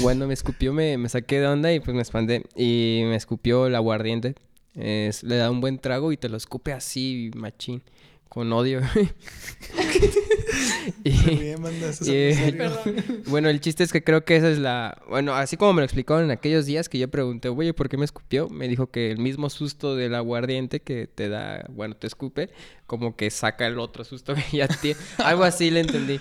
[0.00, 2.44] Bueno, me escupió, me, me saqué de onda y pues me espanté.
[2.56, 4.34] Y me escupió el aguardiente.
[4.74, 7.82] Es- le da un buen trago y te lo escupe así, machín,
[8.28, 8.80] con odio.
[11.04, 14.58] y, Bien, banda, ¿esto es y- bueno, el chiste es que creo que esa es
[14.58, 15.00] la...
[15.08, 17.96] Bueno, así como me lo explicaron en aquellos días que yo pregunté, oye, ¿por qué
[17.96, 18.48] me escupió?
[18.48, 22.50] Me dijo que el mismo susto del aguardiente que te da, bueno, te escupe,
[22.86, 24.98] como que saca el otro susto que ya tiene.
[25.18, 26.20] Algo así le entendí.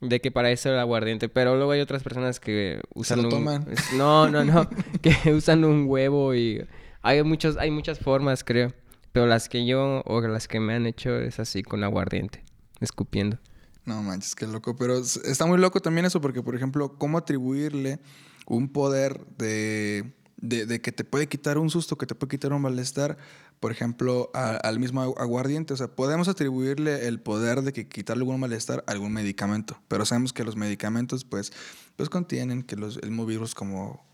[0.00, 1.28] De que para eso era el aguardiente.
[1.30, 3.30] Pero luego hay otras personas que usan lo un...
[3.30, 3.66] toman.
[3.96, 4.68] No, no, no.
[5.02, 6.62] que usan un huevo y...
[7.06, 8.72] Hay, muchos, hay muchas formas, creo.
[9.12, 12.44] Pero las que yo o las que me han hecho es así con aguardiente.
[12.80, 13.38] Escupiendo.
[13.84, 14.74] No manches, qué loco.
[14.76, 18.00] Pero está muy loco también eso, porque, por ejemplo, ¿cómo atribuirle
[18.46, 22.60] un poder de, de, que te puede quitar un susto, que te puede quitar un
[22.62, 23.16] malestar,
[23.60, 25.72] por ejemplo, al mismo agu- aguardiente?
[25.72, 30.04] O sea, podemos atribuirle el poder de que quitarle algún malestar a algún medicamento, pero
[30.04, 31.52] sabemos que los medicamentos, pues,
[31.94, 34.04] pues contienen que los, el mismo virus como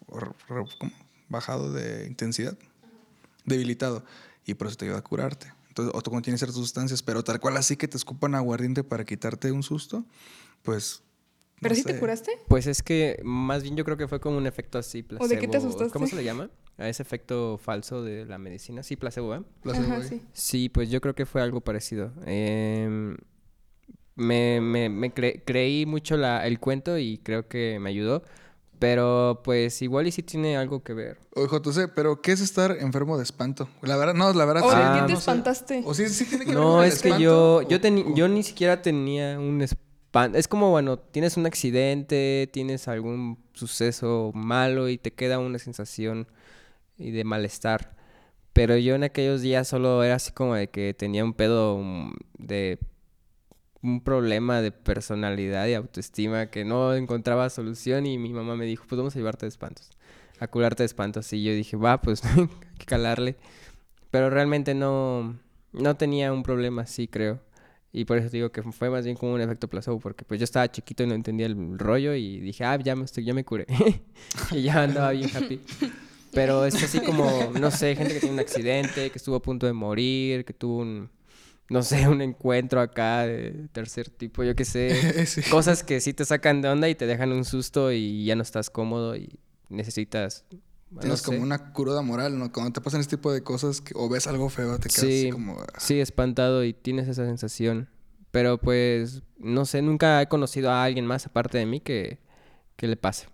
[1.28, 2.56] bajado de intensidad,
[3.44, 4.04] debilitado,
[4.46, 5.52] y por eso te ayuda a curarte.
[5.68, 9.50] Entonces, o contiene ciertas sustancias, pero tal cual así que te escupan aguardiente para quitarte
[9.52, 10.04] un susto,
[10.62, 11.02] pues.
[11.60, 12.32] ¿Pero no sí te curaste?
[12.48, 15.24] Pues es que más bien yo creo que fue como un efecto así placebo.
[15.24, 15.92] ¿O de qué te asustaste?
[15.92, 16.50] ¿Cómo se le llama?
[16.76, 18.82] A ese efecto falso de la medicina.
[18.82, 19.42] Sí, placebo, ¿eh?
[19.62, 20.22] Placebo, Ajá, sí.
[20.32, 22.12] Sí, pues yo creo que fue algo parecido.
[22.26, 23.16] Em,
[24.16, 28.22] me me- me cre- creí mucho la, el cuento y creo que me ayudó.
[28.82, 31.16] Pero pues igual y sí tiene algo que ver.
[31.36, 33.68] Oye, José, pero ¿qué es estar enfermo de espanto?
[33.80, 35.30] La verdad, no, la verdad ¿O Ah, qué te no sé.
[35.30, 35.82] espantaste?
[35.86, 38.04] O sí, sí tiene que ver con No, el es que espanto, yo, yo, teni-
[38.04, 40.36] o- yo ni siquiera tenía un espanto.
[40.36, 46.26] Es como, bueno, tienes un accidente, tienes algún suceso malo y te queda una sensación
[46.98, 47.94] y de malestar.
[48.52, 52.14] Pero yo en aquellos días solo era así como de que tenía un pedo mm,
[52.36, 52.80] de
[53.82, 58.84] un problema de personalidad y autoestima que no encontraba solución y mi mamá me dijo,
[58.88, 59.90] pues vamos a llevarte de espantos,
[60.38, 61.32] a curarte de espantos.
[61.32, 63.36] Y yo dije, va, pues hay que calarle.
[64.10, 65.38] Pero realmente no,
[65.72, 67.40] no tenía un problema así, creo.
[67.94, 70.44] Y por eso digo que fue más bien como un efecto placebo, porque pues yo
[70.44, 73.44] estaba chiquito y no entendía el rollo y dije, ah, ya me, estoy, ya me
[73.44, 73.66] curé.
[74.50, 75.60] y ya andaba bien happy.
[76.32, 79.66] Pero es así como, no sé, gente que tiene un accidente, que estuvo a punto
[79.66, 81.10] de morir, que tuvo un,
[81.72, 85.26] no sé, un encuentro acá de tercer tipo, yo qué sé.
[85.26, 85.42] Sí.
[85.50, 88.42] Cosas que sí te sacan de onda y te dejan un susto y ya no
[88.42, 90.44] estás cómodo y necesitas...
[90.90, 91.26] no Tienes sé.
[91.26, 92.52] como una cruda moral, ¿no?
[92.52, 95.20] Cuando te pasan este tipo de cosas que- o ves algo feo, te quedas Sí,
[95.22, 95.58] así como...
[95.60, 95.66] ah.
[95.78, 97.88] sí, espantado y tienes esa sensación.
[98.30, 102.18] Pero pues, no sé, nunca he conocido a alguien más aparte de mí que,
[102.76, 103.26] que le pase.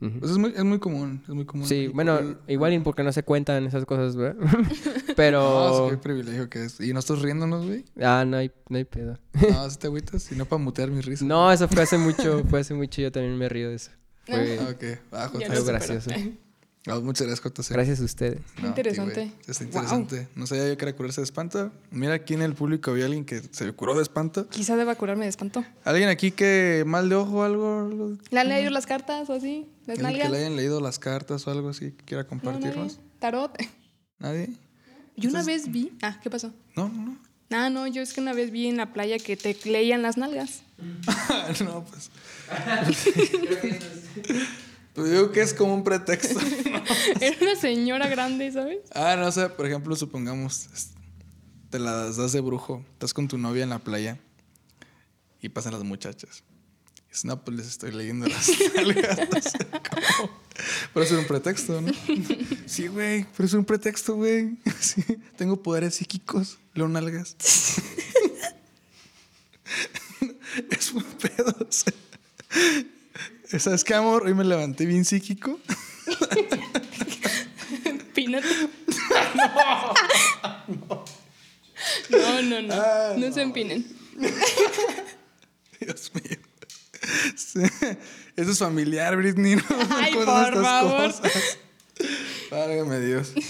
[0.00, 1.66] Pues es muy, es muy común, es muy común.
[1.66, 4.36] Sí, bueno, igual porque no se cuentan esas cosas, ¿verdad?
[5.16, 5.84] No, Pero...
[5.86, 6.80] sí, qué privilegio que es.
[6.80, 7.84] ¿Y no estás riéndonos, güey?
[8.02, 9.18] Ah, no hay, no hay pedo.
[9.50, 11.24] No, si te agüitas y no para mutear mi risa.
[11.24, 13.90] No, eso fue hace mucho, fue hace mucho, yo también me río de eso.
[14.26, 14.84] Fue Ah, ok.
[15.12, 16.10] Ah, algo no gracioso.
[17.02, 17.72] muchas gracias, JC.
[17.72, 18.40] Gracias a ustedes.
[18.60, 19.32] No, Interesante.
[19.46, 19.68] Está Wow.
[19.72, 20.28] interesante.
[20.34, 21.70] No sabía yo que era curarse de espanto.
[21.90, 24.48] Mira, aquí en el público había alguien que se curó de espanto.
[24.48, 25.64] Quizá deba curarme de espanto.
[25.84, 28.16] ¿Alguien aquí que mal de ojo o algo?
[28.30, 29.66] ¿Le han leído las cartas o así?
[29.86, 32.96] ¿Las ¿Alguien que le hayan leído las cartas o algo así que quiera No, compartirnos?
[32.98, 33.10] nadie.
[33.18, 33.56] ¿Tarot?
[34.18, 34.48] ¿Nadie?
[35.16, 35.92] Yo una vez vi...
[36.02, 36.52] Ah, ¿qué pasó?
[36.76, 37.18] No, no, no.
[37.50, 40.16] Ah, no, yo es que una vez vi en la playa que te leían las
[40.16, 40.62] nalgas.
[41.64, 42.10] no, pues.
[44.94, 46.40] pues digo que es como un pretexto.
[47.20, 48.78] Era una señora grande, ¿sabes?
[48.92, 50.68] Ah, no sé, por ejemplo, supongamos,
[51.70, 54.18] te las das de brujo, estás con tu novia en la playa
[55.40, 56.42] y pasan las muchachas.
[57.22, 59.18] No, pues les estoy leyendo las nalgas.
[59.32, 60.30] No sé cómo.
[60.92, 61.92] Pero es un pretexto, ¿no?
[62.66, 64.56] Sí, güey, pero es un pretexto, güey.
[64.80, 65.02] Sí,
[65.36, 67.36] tengo poderes psíquicos, leo nalgas.
[70.70, 71.94] es un pedo, o sea.
[73.58, 74.26] ¿Sabes qué, amor?
[74.26, 75.60] Hoy me levanté bien psíquico.
[78.14, 78.48] Pínate.
[82.10, 82.74] No, no, no.
[82.74, 83.86] Ah, no se empinen.
[85.80, 86.38] Dios mío.
[88.36, 89.56] Eso es familiar, Britney.
[89.56, 91.12] No Ay, por favor.
[91.12, 91.58] cosas.
[92.50, 93.32] Válgame Dios.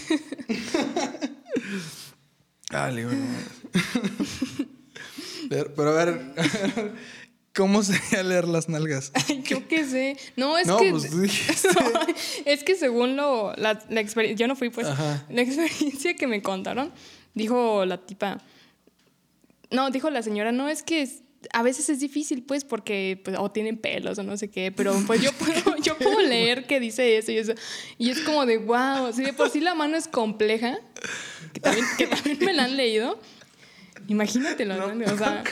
[2.71, 3.27] Dale, bueno.
[5.49, 6.35] Pero, pero a ver,
[7.55, 9.13] ¿cómo sería leer las nalgas?
[9.15, 10.17] Ay, yo qué sé.
[10.37, 10.91] No, es No, que.
[10.91, 11.13] pues.
[11.15, 11.21] No,
[12.47, 14.45] es que según lo, la, la experiencia.
[14.45, 14.87] Yo no fui, pues.
[14.89, 15.25] Ajá.
[15.29, 16.93] La experiencia que me contaron,
[17.35, 18.41] dijo la tipa.
[19.71, 21.21] No, dijo la señora, no, es que es-
[21.53, 24.95] a veces es difícil, pues, porque pues, o tienen pelos o no sé qué, pero
[25.07, 27.55] pues yo puedo, yo puedo leer que dice eso y eso.
[27.99, 30.79] Y es como de, wow, si de por sí la mano es compleja,
[31.53, 33.19] que también, que también me la han leído.
[34.09, 35.13] Imagínatelo, ¿no?
[35.13, 35.43] O sea,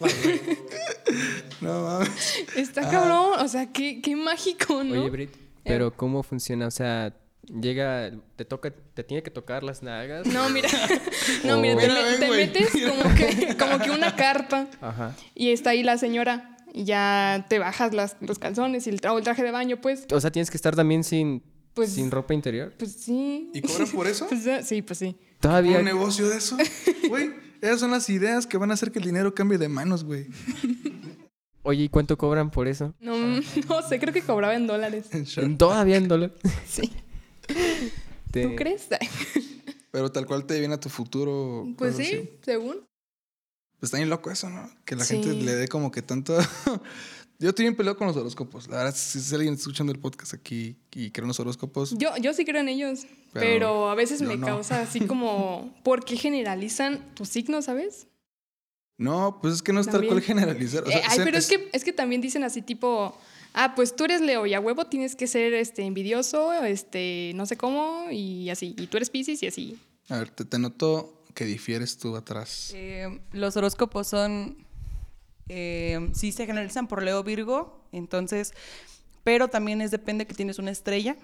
[1.60, 2.44] No mames.
[2.56, 5.00] está cabrón, o sea, qué, qué mágico, ¿no?
[5.02, 5.30] Oye, Brit,
[5.64, 6.66] pero ¿cómo funciona?
[6.66, 7.14] O sea,
[7.60, 10.26] llega, te toca, te tiene que tocar las nalgas.
[10.26, 10.68] No, mira,
[11.44, 11.78] no, mira, Oh.
[11.78, 12.46] te, Mira, me- ven, te güey.
[12.46, 15.16] metes como que, como que una carpa Ajá.
[15.34, 19.12] y está ahí la señora y ya te bajas las, los calzones y el, tra-
[19.12, 21.42] o el traje de baño, pues, O sea, tienes que estar también sin,
[21.74, 22.72] Pues- sin ropa interior.
[22.78, 23.50] pues sí.
[23.54, 24.26] ¿Y cobran por eso?
[24.28, 25.16] Pues, eh, sí, pues sí.
[25.40, 25.78] Todavía.
[25.78, 26.56] ¿Un negocio de eso?
[27.08, 27.30] Güey,
[27.62, 30.26] esas son las ideas que van a hacer que el dinero cambie de manos, güey.
[31.62, 32.94] Oye, ¿y cuánto cobran por eso?
[33.00, 33.42] No, no
[33.88, 35.06] sé, creo que cobraba en dólares.
[35.58, 36.32] Todavía en dólar.
[36.66, 36.90] Sí.
[38.32, 38.88] Te- ¿Tú crees?
[39.90, 41.66] Pero tal cual te viene a tu futuro.
[41.76, 42.30] Pues sí, así.
[42.42, 42.76] según.
[43.78, 44.70] Pues está bien loco eso, ¿no?
[44.84, 45.14] Que la Sí.
[45.22, 46.38] gente le dé como que tanto.
[47.40, 48.68] Yo estoy bien peleado con los horóscopos.
[48.68, 52.14] La verdad, si, si alguien escuchando el podcast aquí y cree en los horóscopos, Yo,
[52.18, 54.46] yo sí creo en ellos, Pero pero, a veces me no.
[54.46, 58.06] causa así como, ¿por qué generalizan tus signos, sabes?
[58.98, 60.82] no, pues es que no es tal cual generalizar.
[60.84, 63.18] O sea, Eh, ay, pero es que, es que también dicen así tipo,
[63.54, 67.46] ah, pues tú eres Leo y a huevo tienes que ser este envidioso, este, no
[67.46, 68.74] sé cómo, y así.
[68.78, 69.78] Y tú eres Pisces y así.
[70.08, 72.72] A ver, te, te noto que difieres tú atrás.
[72.74, 74.56] Eh, los horóscopos son,
[75.48, 78.52] eh, sí se generalizan por Leo Virgo, entonces,
[79.24, 81.16] pero también es depende que tienes una estrella,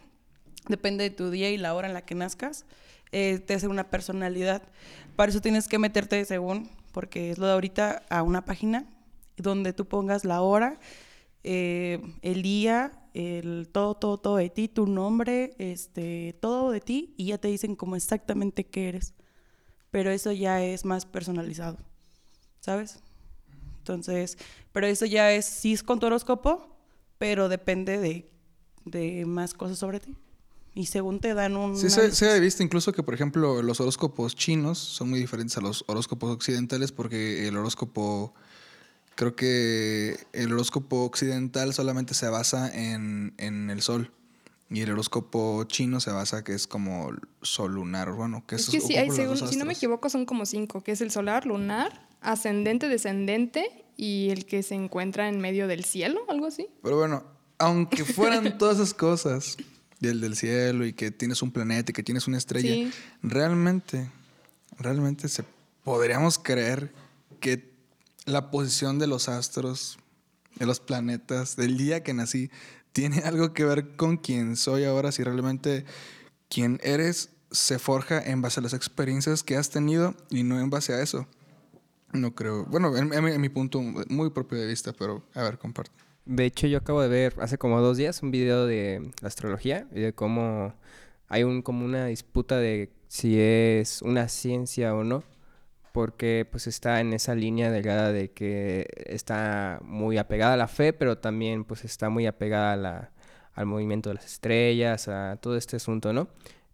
[0.68, 2.64] depende de tu día y la hora en la que nazcas,
[3.12, 4.62] eh, te hace una personalidad.
[5.16, 8.86] Para eso tienes que meterte según, porque es lo de ahorita, a una página
[9.36, 10.78] donde tú pongas la hora,
[11.46, 17.14] eh, el día, el todo, todo, todo de ti, tu nombre, este, todo de ti,
[17.16, 19.14] y ya te dicen como exactamente qué eres
[19.96, 21.78] pero eso ya es más personalizado,
[22.60, 22.98] ¿sabes?
[23.78, 24.36] Entonces,
[24.70, 26.76] pero eso ya es, sí es con tu horóscopo,
[27.16, 28.30] pero depende de,
[28.84, 30.14] de más cosas sobre ti.
[30.74, 31.78] Y según te dan un...
[31.78, 35.56] Sí, se, se ha visto incluso que, por ejemplo, los horóscopos chinos son muy diferentes
[35.56, 38.34] a los horóscopos occidentales porque el horóscopo,
[39.16, 44.12] creo que el horóscopo occidental solamente se basa en, en el sol
[44.70, 47.10] y el horóscopo chino se basa que es como
[47.42, 50.46] sol lunar, bueno, que Es que sí, hay, según, si no me equivoco, son como
[50.46, 55.66] cinco, que es el solar, lunar, ascendente, descendente y el que se encuentra en medio
[55.66, 56.68] del cielo, algo así.
[56.82, 57.24] Pero bueno,
[57.58, 59.56] aunque fueran todas esas cosas,
[60.00, 62.90] del del cielo y que tienes un planeta y que tienes una estrella, Sí.
[63.22, 64.10] realmente,
[64.78, 65.42] realmente se
[65.84, 66.92] podríamos creer
[67.40, 67.75] que
[68.26, 69.98] la posición de los astros,
[70.56, 72.50] de los planetas, del día que nací,
[72.92, 75.84] tiene algo que ver con quién soy ahora, si realmente
[76.48, 80.68] quién eres se forja en base a las experiencias que has tenido y no en
[80.68, 81.26] base a eso.
[82.12, 82.64] No creo.
[82.66, 85.90] Bueno, en, mi punto muy propio de vista, pero a ver, comparte.
[86.24, 90.00] De hecho, yo acabo de ver hace como dos días un video de astrología y
[90.00, 90.74] de cómo
[91.28, 95.22] hay un, como una disputa de si es una ciencia o no,
[95.96, 100.92] porque pues está en esa línea delgada de que está muy apegada a la fe,
[100.92, 103.12] pero también pues está muy apegada a la-
[103.54, 106.28] al movimiento de las estrellas, a todo este asunto, ¿no?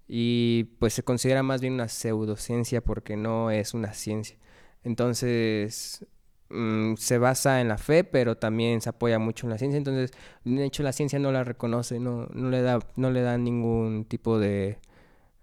[0.08, 4.36] Y pues se considera más bien una pseudociencia porque no es una ciencia.
[4.82, 6.04] Entonces,
[6.50, 9.78] mm, se basa en la fe, pero también se apoya mucho en la ciencia.
[9.78, 10.10] Entonces,
[10.44, 14.04] de hecho, la ciencia no la reconoce, no, no le da, no le da ningún
[14.04, 14.78] tipo de,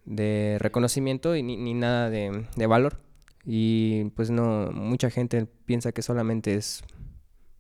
[0.06, 3.00] de reconocimiento y ni, nada de, de valor.
[3.52, 6.84] Y pues no, mucha gente piensa que solamente es,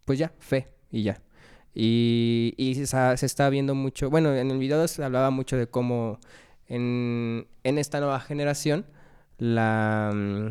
[0.05, 1.19] pues ya, fe y ya.
[1.73, 5.65] Y, y se, se está viendo mucho, bueno, en el video se hablaba mucho de
[5.65, 6.19] cómo
[6.67, 8.85] en, en esta nueva generación
[9.39, 10.49] la, mm,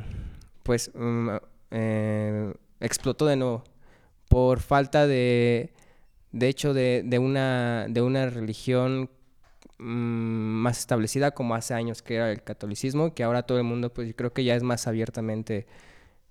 [0.64, 1.28] pues, mm,
[1.70, 3.62] eh, explotó de nuevo
[4.28, 5.72] por falta de,
[6.32, 9.08] de hecho, de, de una, de una religión
[9.78, 14.08] más establecida como hace años que era el catolicismo, que ahora todo el mundo pues
[14.08, 15.66] yo creo que ya es más abiertamente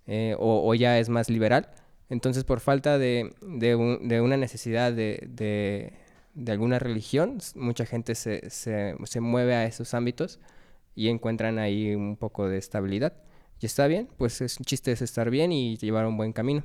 [0.06, 1.70] eh, o, o ya es más liberal.
[2.10, 5.94] Entonces por falta de, de, un- de una necesidad de, de,
[6.34, 10.40] de alguna religión, mucha gente se, se, se mueve a esos ámbitos
[10.96, 13.14] y encuentran ahí un poco de estabilidad.
[13.60, 16.64] Y está bien, pues es un chiste es estar bien y llevar un buen camino.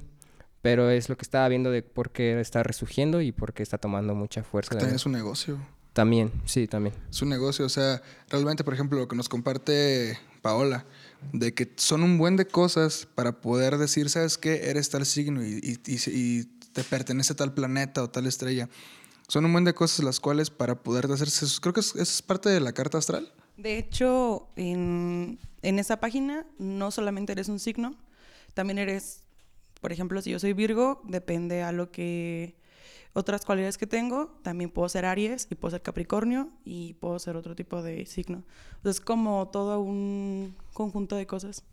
[0.60, 3.78] Pero es lo que estaba viendo de por qué está resurgiendo y por qué está
[3.78, 4.70] tomando mucha fuerza.
[4.78, 5.58] También es un negocio.
[5.92, 6.94] También, sí, también.
[7.10, 10.86] Es un negocio, o sea, realmente, por ejemplo, lo que nos comparte Paola,
[11.32, 14.70] de que son un buen de cosas para poder decir, ¿sabes qué?
[14.70, 16.00] Eres tal signo y, y- y-
[16.40, 18.68] y te pertenece a tal planeta o tal estrella.
[19.28, 21.60] Son un buen de cosas las cuales para poder hacerse eso.
[21.60, 23.30] Creo que es, eso es parte de la carta astral.
[23.58, 27.94] De hecho, en, en esa página no solamente eres un signo,
[28.54, 29.20] también eres,
[29.80, 32.56] por ejemplo, si yo soy Virgo, depende a lo que
[33.14, 37.36] otras cualidades que tengo, también puedo ser Aries y puedo ser Capricornio y puedo ser
[37.36, 38.42] otro tipo de signo.
[38.76, 41.64] Entonces, es como todo un conjunto de cosas.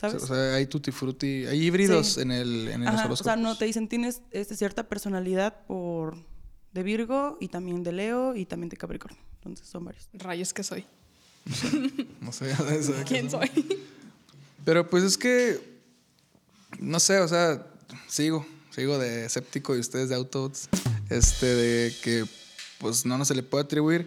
[0.00, 0.24] ¿Sabes?
[0.24, 2.22] O sea, hay tutti frutti, hay híbridos Sí.
[2.22, 6.16] en, el, en los Ajá, o sea, no te dicen tienes este, cierta personalidad por
[6.72, 9.22] de Virgo y también de Leo y también de Capricornio.
[9.36, 10.08] Entonces son varios.
[10.12, 10.84] Rayos que soy.
[12.20, 13.50] No sé, de qué ¿Quién soy?
[14.64, 15.60] Pero pues es que,
[16.80, 17.66] no sé, o sea,
[18.08, 20.68] sigo, sigo de escéptico y ustedes de autos,
[21.10, 22.24] este, de que
[22.78, 24.06] pues no, no se le puede atribuir,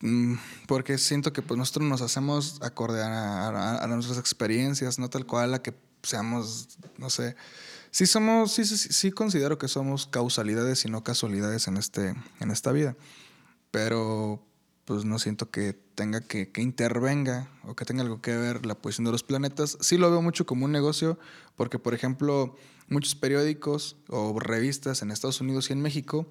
[0.00, 0.34] mm,
[0.66, 5.26] porque siento que pues nosotros nos hacemos acorde a, a- a nuestras experiencias, no tal
[5.26, 7.34] cual a que seamos, no sé,
[7.90, 12.50] sí somos, sí, sí, sí considero que somos causalidades y no casualidades en, este, en
[12.50, 12.94] esta vida,
[13.70, 14.40] pero
[14.84, 18.74] pues no siento que tenga que, que intervenga o que tenga algo que ver la
[18.74, 19.78] posición de los planetas.
[19.80, 21.18] Sí lo veo mucho como un negocio,
[21.56, 22.56] porque por ejemplo,
[22.88, 26.26] muchos periódicos o revistas en Estados Unidos y en México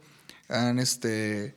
[0.50, 1.56] han este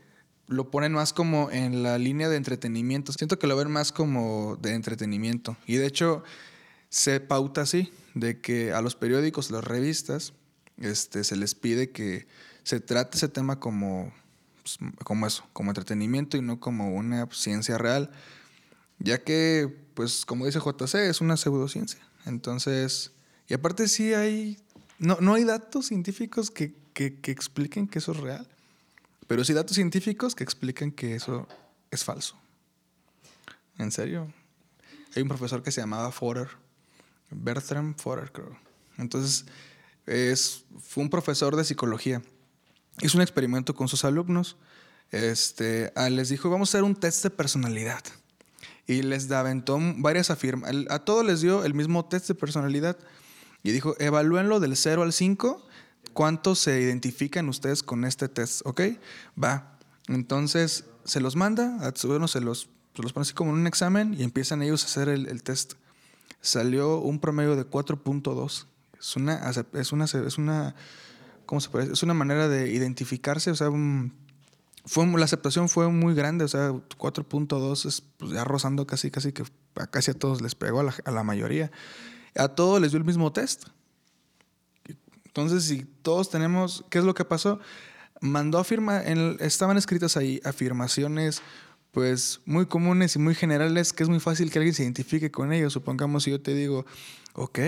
[0.49, 3.13] lo ponen más como en la línea de entretenimiento.
[3.13, 5.57] Siento que lo ven más como de entretenimiento.
[5.67, 6.23] Y de hecho,
[6.89, 10.35] se pauta así, de que a los periódicos, las revistas,
[10.79, 12.27] este, se les pide que
[12.63, 14.13] se trate ese tema como,
[14.67, 18.11] pues, como eso, como entretenimiento y no como una ciencia real,
[18.99, 22.01] ya que, pues, como dice JC, es una pseudociencia.
[22.25, 23.13] Entonces,
[23.47, 24.59] y aparte sí hay,
[24.99, 28.49] no, no hay datos científicos que, que, que expliquen que eso es real,
[29.29, 31.47] pero sí datos científicos que explican que eso
[31.93, 32.37] es falso.
[33.79, 34.33] ¿En serio?
[35.15, 36.49] Hay un profesor que se llamaba Forer,
[37.31, 38.59] Bertram Forer, creo.
[38.99, 39.47] Entonces,
[40.07, 42.21] es, fue un profesor de psicología.
[43.03, 44.57] Hizo un experimento con sus alumnos.
[45.11, 48.03] Este, ah, les dijo, vamos a hacer un test de personalidad.
[48.87, 50.91] Y les aventó varias afirmaciones.
[50.91, 52.97] A todos les dio el mismo test de personalidad.
[53.63, 55.67] Y dijo, evalúenlo del 0 al 5.
[56.13, 58.63] ¿Cuántos se identifican ustedes con este test?
[58.65, 58.81] ¿Ok?
[59.43, 59.79] Va.
[60.09, 64.15] Entonces, se los manda, bueno, se los, se los pone así como en un examen
[64.19, 65.75] y empiezan ellos a hacer el, el test.
[66.41, 68.67] Salió un promedio de 4.2.
[68.99, 70.75] Es una, es una, es una,
[71.47, 71.93] ¿cómo se parece?
[71.93, 73.71] Es una manera de identificarse, o sea,
[74.85, 79.33] fue, la aceptación fue muy grande, o sea, 4.2 es pues, ya rozando casi, casi
[79.33, 79.45] que
[79.77, 81.71] a casi a todos les pegó, a la, a la mayoría.
[82.35, 83.65] A todos les dio el mismo test.
[85.25, 87.61] Entonces, si todos tenemos, ¿qué es lo que pasó?
[88.21, 91.43] Mandó afirma, en, estaban escritas ahí afirmaciones
[91.97, 95.51] pues muy comunes y muy generales que es muy fácil que alguien se identifique con
[95.51, 95.73] ellos.
[95.73, 96.85] Supongamos si yo te digo,
[97.33, 97.59] ok,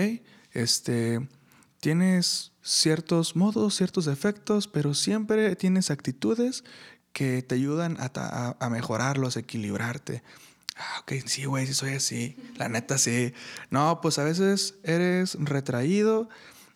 [0.53, 1.27] este,
[1.79, 6.63] tienes ciertos modos, ciertos defectos, pero siempre tienes actitudes
[7.13, 10.21] que te ayudan a, a, mejorarlos, a equilibrarte.
[10.77, 12.37] Ah, ok, sí, güey, sí soy así.
[12.57, 13.33] La neta, sí.
[13.71, 16.29] No, pues a veces eres retraído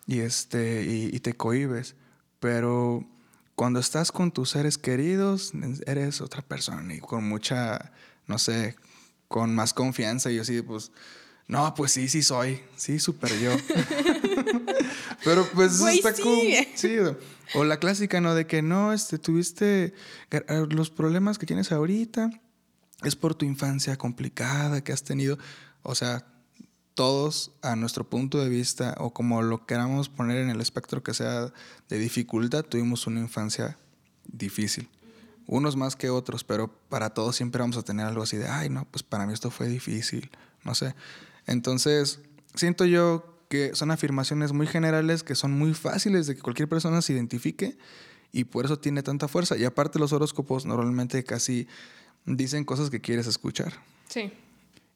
[0.07, 1.95] y, este, y te cohibes.
[2.39, 3.05] Pero
[3.53, 5.53] cuando estás con tus seres queridos,
[5.85, 7.91] eres otra persona y con mucha,
[8.25, 8.75] no sé,
[9.27, 10.31] con más confianza.
[10.31, 10.91] Y yo así, pues,
[11.47, 12.59] no, pues sí, sí soy.
[12.75, 13.51] Sí, súper yo.
[15.23, 16.21] Pero pues Güey, está sí.
[16.21, 16.41] cool.
[16.75, 16.95] Sí.
[17.55, 18.35] O la clásica, ¿no?
[18.35, 19.93] De que no, este, tuviste
[20.69, 22.29] los problemas que tienes ahorita.
[23.03, 25.37] Es por tu infancia complicada que has tenido.
[25.81, 26.25] O sea,
[26.95, 31.13] todos a nuestro punto de vista o como lo queramos poner en el espectro que
[31.13, 31.51] sea
[31.89, 33.77] de dificultad, tuvimos una infancia
[34.25, 34.89] difícil.
[35.45, 38.69] Unos más que otros, pero para todos siempre vamos a tener algo así de, ay,
[38.69, 40.31] no, pues para mí esto fue difícil,
[40.63, 40.95] no sé.
[41.47, 42.19] Entonces,
[42.55, 47.03] siento yo que son afirmaciones muy generales que son muy fáciles de que cualquier persona
[47.03, 47.77] se identifique
[48.31, 49.55] y por eso tiene tanta fuerza.
[49.55, 51.67] Y aparte los horóscopos normalmente casi
[52.25, 53.71] dicen cosas que quieres escuchar.
[54.07, 54.33] Sí.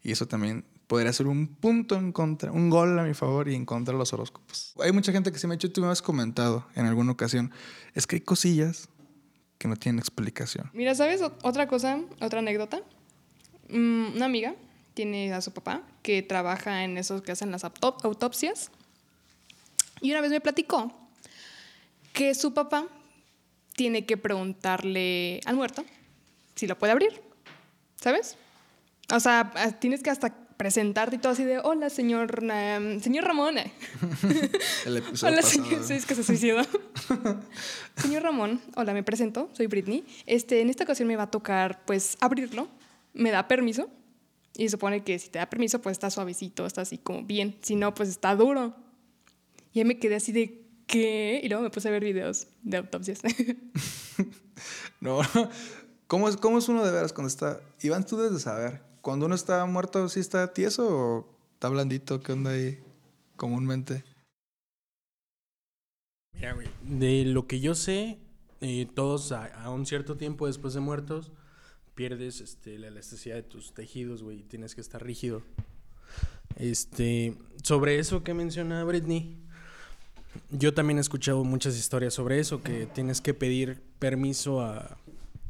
[0.01, 3.53] Y eso también podría ser un punto en contra, un gol a mi favor y
[3.53, 4.73] en contra de los horóscopos.
[4.79, 7.51] Hay mucha gente que se me ha hecho, tú me has comentado en alguna ocasión,
[7.93, 8.89] es que hay cosillas
[9.59, 10.71] que no tienen explicación.
[10.73, 12.81] Mira, ¿sabes otra cosa, otra anécdota?
[13.69, 14.55] Mm, una amiga
[14.95, 18.71] tiene a su papá que trabaja en esos que hacen las autop- autopsias.
[19.99, 20.89] Y una vez me platicó
[22.13, 22.87] que su papá
[23.75, 25.83] tiene que preguntarle al muerto
[26.55, 27.21] si lo puede abrir.
[28.01, 28.37] ¿Sabes?
[29.13, 29.51] O sea,
[29.81, 33.57] tienes que hasta presentarte y todo así de, hola, señor, em, señor Ramón.
[34.85, 35.83] El Hola, señor.
[35.83, 36.61] Sí, es que se suicidó.
[37.97, 40.05] señor Ramón, hola, me presento, soy Britney.
[40.25, 42.69] Este, en esta ocasión me va a tocar, pues, abrirlo.
[43.13, 43.89] Me da permiso.
[44.57, 47.57] Y supone que si te da permiso, pues está suavecito, está así como bien.
[47.61, 48.75] Si no, pues está duro.
[49.71, 51.39] Y ahí me quedé así de, ¿qué?
[51.43, 53.21] Y luego me puse a ver videos de autopsias.
[54.99, 55.19] No,
[56.07, 57.61] ¿Cómo es, ¿Cómo es uno de veras cuando está...
[57.83, 58.81] Iván, tú debes de saber.
[59.01, 62.19] Cuando uno está muerto, ¿sí está tieso o está blandito?
[62.21, 62.79] ¿Qué onda ahí
[63.35, 64.03] comúnmente?
[66.33, 68.17] Mira, güey, de lo que yo sé,
[68.61, 71.31] eh, todos a, a un cierto tiempo después de muertos
[71.97, 75.41] pierdes este, la elasticidad de tus tejidos, güey, tienes que estar rígido.
[76.55, 79.35] Este, sobre eso que menciona Britney,
[80.51, 84.99] yo también he escuchado muchas historias sobre eso, que tienes que pedir permiso a,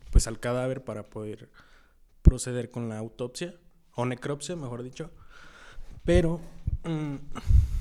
[0.09, 1.49] pues, al cadáver para poder
[2.21, 3.53] proceder con la autopsia,
[3.95, 5.11] o necropsia, mejor dicho.
[6.05, 6.39] Pero,
[6.85, 7.15] mm,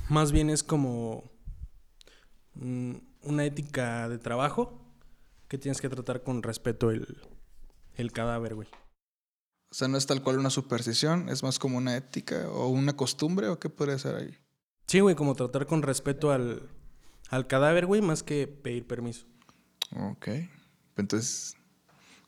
[0.08, 1.30] más bien es como
[2.54, 4.82] mm, una ética de trabajo
[5.46, 7.16] que tienes que tratar con respeto el,
[7.96, 8.68] el cadáver, güey.
[9.70, 12.94] O sea, no es tal cual una superstición, es más como una ética o una
[12.94, 14.38] costumbre o qué podría ser ahí.
[14.86, 16.68] Sí, güey, como tratar con respeto al,
[17.30, 19.26] al cadáver, güey, más que pedir permiso.
[19.96, 20.28] Ok.
[20.96, 21.56] Entonces,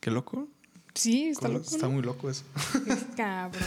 [0.01, 0.49] qué loco.
[0.95, 1.65] sí, está loco.
[1.65, 1.93] Está ¿no?
[1.93, 2.45] muy loco eso.
[3.17, 3.63] Cabrón.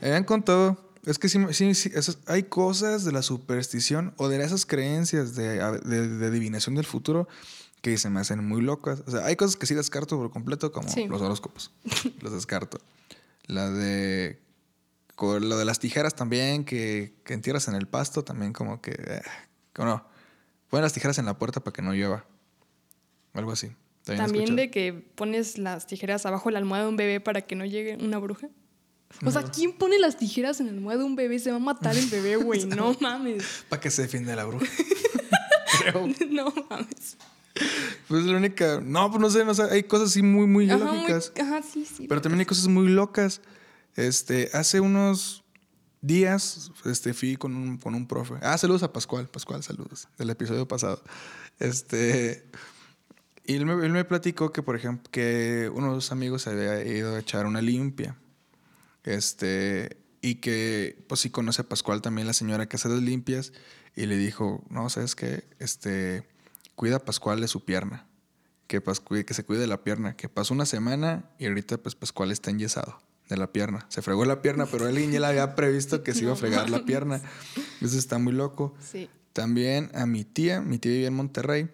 [0.00, 0.76] Me habían contado,
[1.06, 5.34] es que sí, sí, sí, esas- hay cosas de la superstición o de esas creencias
[5.34, 7.28] de, de- de adivinación del futuro
[7.82, 9.02] que se me hacen muy locas.
[9.06, 11.06] O sea, hay cosas que sí descarto por completo, como Sí.
[11.06, 11.70] los horóscopos.
[12.22, 12.78] los descarto.
[13.46, 14.40] La de.
[15.20, 18.92] Lo de las tijeras también, que, que entierras en el pasto, también como que.
[18.92, 19.22] eh,
[19.74, 20.06] ¿cómo no?
[20.70, 22.24] Ponen las tijeras en la puerta para que no llueva.
[23.34, 23.70] Algo así.
[24.04, 24.56] También escuchado.
[24.56, 27.64] de que pones las tijeras abajo de la almohada de un bebé para que no
[27.64, 28.48] llegue una bruja.
[29.24, 31.38] O sea, ¿quién pone las tijeras en la almohada de un bebé?
[31.38, 32.64] Se va a matar el bebé, güey.
[32.66, 33.44] No mames.
[33.68, 34.66] Para que se defienda la bruja.
[35.80, 36.08] Creo.
[36.30, 37.16] No mames.
[38.08, 38.80] Pues la única.
[38.82, 39.62] No, pues no sé, no sé.
[39.70, 41.32] Hay cosas así muy, muy Ajá, muy- lógicas.
[41.40, 42.06] ajá, sí, sí.
[42.08, 43.40] Pero también hay cosas muy locas.
[43.96, 45.44] Este, hace unos
[46.00, 48.34] días este, fui con un, con un profe.
[48.42, 49.28] Ah, saludos a Pascual.
[49.28, 50.08] Pascual, saludos.
[50.18, 51.02] Del episodio pasado.
[51.60, 52.44] Este.
[53.46, 56.82] Y él me, él me platicó que, por ejemplo, que uno de sus amigos había
[56.84, 58.16] ido a echar una limpia.
[59.04, 59.98] Este.
[60.20, 63.52] Y que, pues sí conoce a Pascual también, la señora que hace las limpias.
[63.94, 65.44] Y le dijo, no, ¿sabes qué?
[65.58, 66.26] Este,
[66.74, 68.06] cuida a Pascual de su pierna.
[68.66, 70.16] Que, Pas- cuide- que se cuide de la pierna.
[70.16, 72.98] Que pasó una semana y ahorita, pues, Pascual está enyesado
[73.28, 73.86] de la pierna.
[73.90, 76.70] Se fregó la pierna, pero alguien ya le había previsto que se iba a fregar
[76.70, 77.20] la pierna.
[77.82, 78.74] Eso está muy loco.
[78.90, 79.08] Sí.
[79.34, 81.68] También a mi tía, mi tía vivía en Monterrey.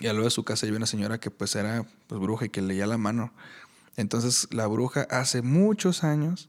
[0.00, 2.48] Y al lado de su casa había una señora que pues era pues, bruja y
[2.50, 3.32] que leía la mano.
[3.98, 6.48] Entonces la bruja hace muchos años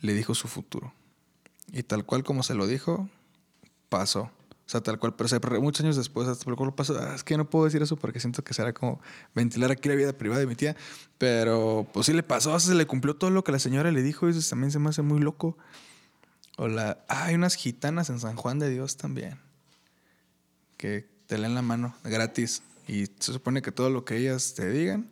[0.00, 0.94] le dijo su futuro.
[1.70, 3.10] Y tal cual como se lo dijo,
[3.90, 4.22] pasó.
[4.22, 6.98] O sea, tal cual, pero muchos años después, hasta tal cual pasó.
[6.98, 9.02] Ah, es que no puedo decir eso porque siento que será como
[9.34, 10.74] ventilar aquí la vida privada de mi tía.
[11.18, 14.26] Pero pues sí le pasó, se le cumplió todo lo que la señora le dijo
[14.26, 15.58] y eso también se me hace muy loco.
[16.56, 17.04] O la...
[17.06, 19.38] Ah, hay unas gitanas en San Juan de Dios también.
[20.78, 22.62] Que te leen la mano gratis.
[22.88, 25.10] Y se supone que todo lo que ellas te digan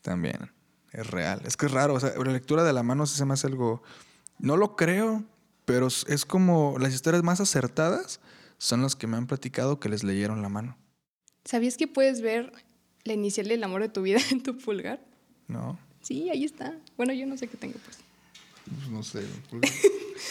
[0.00, 0.53] también
[0.94, 1.42] es real.
[1.44, 1.94] Es que es raro.
[1.94, 3.82] O sea, la lectura de la mano se me hace algo...
[4.38, 5.22] No lo creo,
[5.64, 8.20] pero es- como las historias más acertadas
[8.58, 10.76] son las que me han platicado que les leyeron la mano.
[11.44, 12.52] ¿Sabías que puedes ver
[13.04, 15.00] la inicial del amor de tu vida en tu pulgar?
[15.48, 15.78] ¿No?
[16.02, 16.74] Sí, ahí está.
[16.96, 17.98] Bueno, yo no sé qué tengo, pues.
[18.78, 19.20] Pues no sé.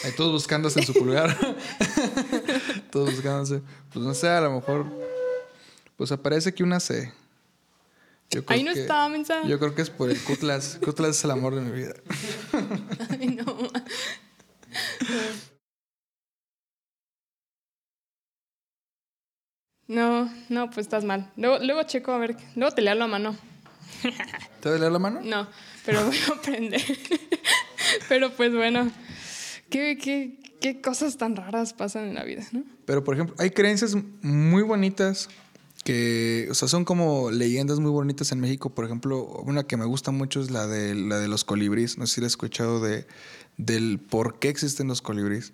[0.04, 1.36] Ahí todos buscándose en su pulgar.
[2.90, 3.62] todos buscándose.
[3.92, 4.86] Pues no sé, a lo mejor.
[5.96, 7.12] Pues aparece que una C.
[8.34, 9.48] Yo creo Ahí no que- estaba, mensaje.
[9.48, 10.78] Yo creo que es por el Cutlas.
[10.84, 11.94] Cutlas es el amor de mi vida.
[13.10, 13.44] Ay, no.
[19.86, 21.30] No, no, pues estás mal.
[21.36, 22.36] Luego, luego checo, a ver.
[22.56, 23.36] Luego te leo a mano.
[24.60, 25.20] ¿Te va a leer la mano?
[25.22, 25.46] No,
[25.84, 26.80] pero voy a aprender.
[28.08, 28.90] pero pues bueno,
[29.68, 32.64] ¿qué, qué, qué cosas tan raras pasan en la vida, ¿no?
[32.86, 35.28] Pero, por ejemplo, hay creencias muy bonitas
[35.84, 38.74] que, o sea, son como leyendas muy bonitas en México.
[38.74, 41.98] Por ejemplo, una que me gusta mucho es la de, la de los colibríes.
[41.98, 43.06] No sé si la has escuchado de,
[43.58, 45.52] del por qué existen los colibríes,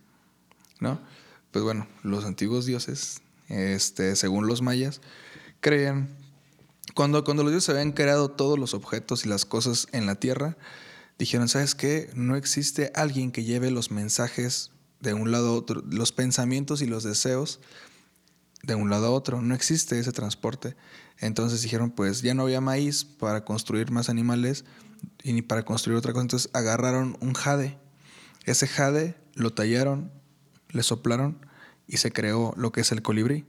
[0.78, 1.00] ¿no?
[1.50, 5.00] Pues bueno, los antiguos dioses, este, según los mayas,
[5.58, 6.08] creían,
[6.94, 10.56] cuando, cuando los dioses habían creado todos los objetos y las cosas en la tierra,
[11.18, 12.08] dijeron, ¿sabes qué?
[12.14, 14.70] No existe alguien que lleve los mensajes
[15.00, 17.58] de un lado a otro, los pensamientos y los deseos
[18.62, 19.40] de un lado a otro.
[19.42, 20.76] No existe ese transporte.
[21.18, 24.64] Entonces dijeron, pues ya no había maíz para construir más animales
[25.22, 26.22] y ni para construir otra cosa.
[26.22, 27.78] Entonces agarraron un jade.
[28.44, 30.10] Ese jade lo tallaron,
[30.70, 31.44] le soplaron
[31.86, 33.46] y se creó lo que es el colibrí.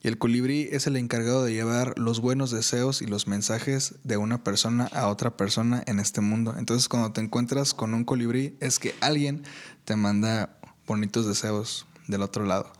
[0.00, 4.16] Y el colibrí es el encargado de llevar los buenos deseos y los mensajes de
[4.16, 6.54] una persona a otra persona en este mundo.
[6.56, 9.42] Entonces cuando te encuentras con un colibrí es que alguien
[9.84, 12.72] te manda bonitos deseos del otro lado.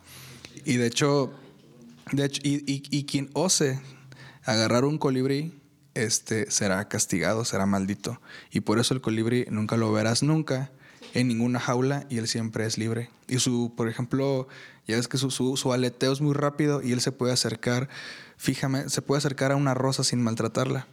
[0.63, 1.33] Y de hecho,
[2.11, 3.79] de hecho y, y- quien ose
[4.43, 5.53] agarrar un colibrí,
[5.93, 8.21] este será castigado, será maldito.
[8.51, 10.71] Y por eso el colibrí nunca lo verás nunca
[11.13, 13.09] en ninguna jaula y él siempre es libre.
[13.27, 14.47] Y su, por ejemplo,
[14.87, 17.89] ya ves que su, su, su aleteo es muy rápido y él se puede acercar,
[18.37, 20.87] fíjame, se puede acercar a una rosa sin maltratarla.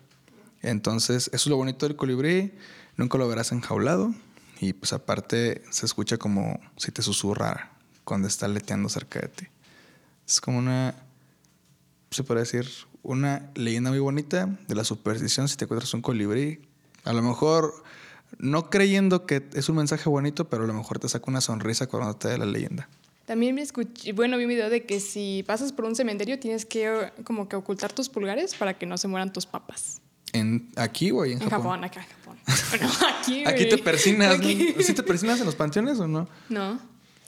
[0.63, 2.53] Entonces, eso es lo bonito del colibrí,
[2.97, 4.15] nunca lo verás enjaulado
[4.61, 7.71] y pues aparte se escucha como si te susurra
[8.05, 9.47] cuando está aleteando cerca de ti.
[10.27, 10.95] Es como una,
[12.11, 12.69] se puede decir,
[13.03, 16.61] una leyenda muy bonita de la superstición si te encuentras un colibrí.
[17.05, 17.85] A lo mejor
[18.39, 21.87] no creyendo que es un mensaje bonito, pero a lo mejor te saca una sonrisa
[21.87, 22.89] cuando te da la leyenda.
[23.27, 26.65] También me escuché, bueno, vi un video de que si pasas por un cementerio tienes
[26.65, 30.01] que eh, como que ocultar tus pulgares para que no se mueran tus papás.
[30.33, 31.51] En, ¿Aquí o en, En Japón?
[31.51, 32.39] Japón, acá en Japón.
[32.71, 34.39] Bueno, aquí, Aquí te persinas.
[34.81, 36.29] ¿Sí te persinas en los panteones o no?
[36.49, 36.79] No.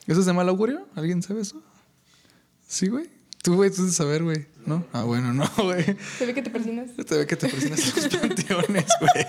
[0.07, 0.87] ¿Eso es de mal augurio?
[0.95, 1.63] ¿Alguien sabe eso?
[2.67, 3.11] Sí, güey.
[3.43, 4.47] Tú, güey, tú de saber, güey.
[4.69, 4.87] ¿No?
[4.93, 5.85] Ah, bueno, no, güey.
[6.19, 6.91] ¿Se ve que te persinas?
[6.95, 9.27] Te ve que te persinas en los panteones, güey.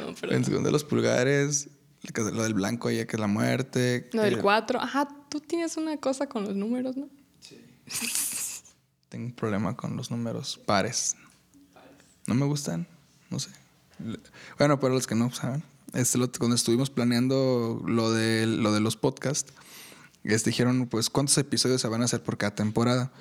[0.00, 0.32] No, pero...
[0.34, 1.68] En segundo, los pulgares.
[2.14, 4.08] Lo del blanco ya que es la muerte.
[4.12, 4.80] No, del que- 4.
[4.80, 7.08] Ajá, tú tienes una cosa con los números, ¿no?
[9.08, 11.16] Tengo un problema con los números pares.
[12.26, 12.86] No me gustan,
[13.30, 13.50] no sé.
[14.58, 15.62] Bueno, para los que no saben,
[15.94, 19.52] este, lo- cuando estuvimos planeando lo de, lo de los podcasts,
[20.34, 23.12] este, dijeron, pues, ¿cuántos episodios se van a hacer por cada temporada?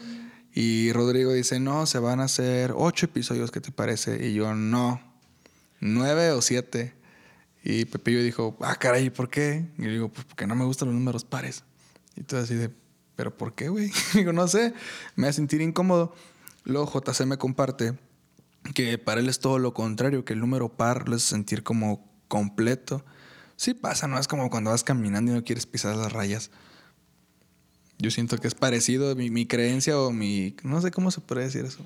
[0.54, 4.26] Y Rodrigo dice, no, se van a hacer ocho episodios, ¿qué te parece?
[4.28, 5.02] Y yo, no,
[5.82, 6.94] nueve o siete.
[7.64, 9.66] Y Pepillo dijo, ah, caray, ¿por qué?
[9.78, 11.64] Y yo digo, pues porque no me gustan los números pares.
[12.16, 12.72] Y todo así de,
[13.16, 13.92] ¿pero por qué, güey?
[14.14, 14.74] digo, no sé,
[15.16, 16.14] me hace sentir incómodo.
[16.64, 17.98] Luego JC me comparte
[18.74, 22.08] que para él es todo lo contrario, que el número par lo hace sentir como
[22.28, 23.06] completo.
[23.58, 24.20] Sí pasa, ¿no?
[24.20, 26.52] Es como cuando vas caminando y no quieres pisar las rayas.
[27.98, 30.56] Yo siento que es parecido mi, mi creencia o mi...
[30.64, 31.80] No sé cómo se puede decir eso.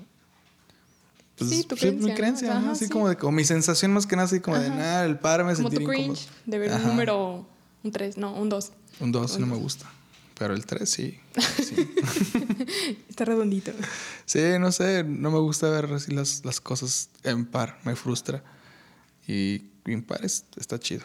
[1.36, 2.14] Pues, Sí, tu mi creencia, ¿no?
[2.16, 2.72] creencia, Ajá, ¿no?
[2.72, 2.90] Así sí.
[2.90, 3.16] como de...
[3.22, 4.74] O mi sensación más que nada, así como de, Ajá.
[4.76, 5.88] nada, el par me tu incómodo.
[5.88, 6.82] cringe de ver Ajá.
[6.82, 7.46] un número,
[7.84, 8.72] un 3, no, un 2.
[9.00, 9.62] Un 2 Un no me dos.
[9.62, 9.90] gusta.
[10.38, 11.18] Pero el 3 sí.
[11.62, 11.74] sí.
[13.08, 13.72] Está redondito.
[14.24, 18.42] Sí, no sé, no me gusta ver así las, las cosas en par, me frustra.
[19.28, 21.04] Y en par es- está chido.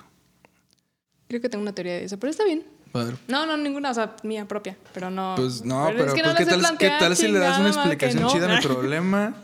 [1.28, 2.64] Creo que tengo una teoría de eso, pero está bien.
[2.96, 3.18] Padre.
[3.28, 5.34] No, no, ninguna, o sea, mía propia, pero no.
[5.36, 7.68] Pues no, es pero, que pues, no ¿qué, tal, ¿qué tal si le das una
[7.68, 8.32] explicación no.
[8.32, 9.36] chida a mi problema?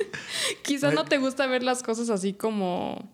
[0.62, 3.06] Quizás no te gusta ver las cosas así como.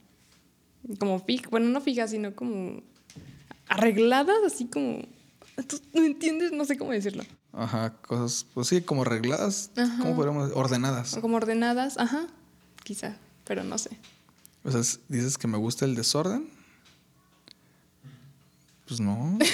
[1.00, 1.50] Como fijas.
[1.50, 2.82] Bueno, no fijas, sino como.
[3.68, 5.00] Arregladas, así como.
[5.66, 6.52] ¿Tú ¿No entiendes?
[6.52, 7.24] No sé cómo decirlo.
[7.52, 9.98] Ajá, cosas, pues sí, como arregladas, Ajá.
[10.00, 10.58] ¿cómo podríamos decir?
[10.60, 11.16] Ordenadas.
[11.20, 12.26] Como ordenadas, ajá.
[12.84, 13.90] Quizá, pero no sé.
[14.64, 16.48] O sea, es- dices que me gusta el desorden.
[18.86, 19.38] Pues no.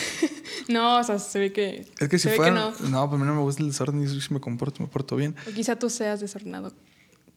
[0.68, 1.84] No, o sea, se ve que.
[1.98, 2.52] Es que si fuera.
[2.54, 2.70] no.
[2.90, 3.08] no.
[3.10, 5.34] pues a mí no me gusta el desorden y sí me comporto, me porto bien.
[5.48, 6.72] O quizá tú seas desordenado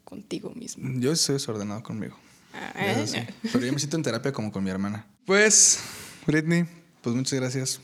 [0.03, 0.87] contigo mismo.
[0.99, 2.15] Yo soy desordenado conmigo.
[2.53, 3.17] Ah, sí.
[3.17, 3.27] eh.
[3.51, 5.07] Pero yo me siento en terapia como con mi hermana.
[5.25, 5.79] Pues,
[6.27, 6.65] Britney,
[7.01, 7.79] pues muchas gracias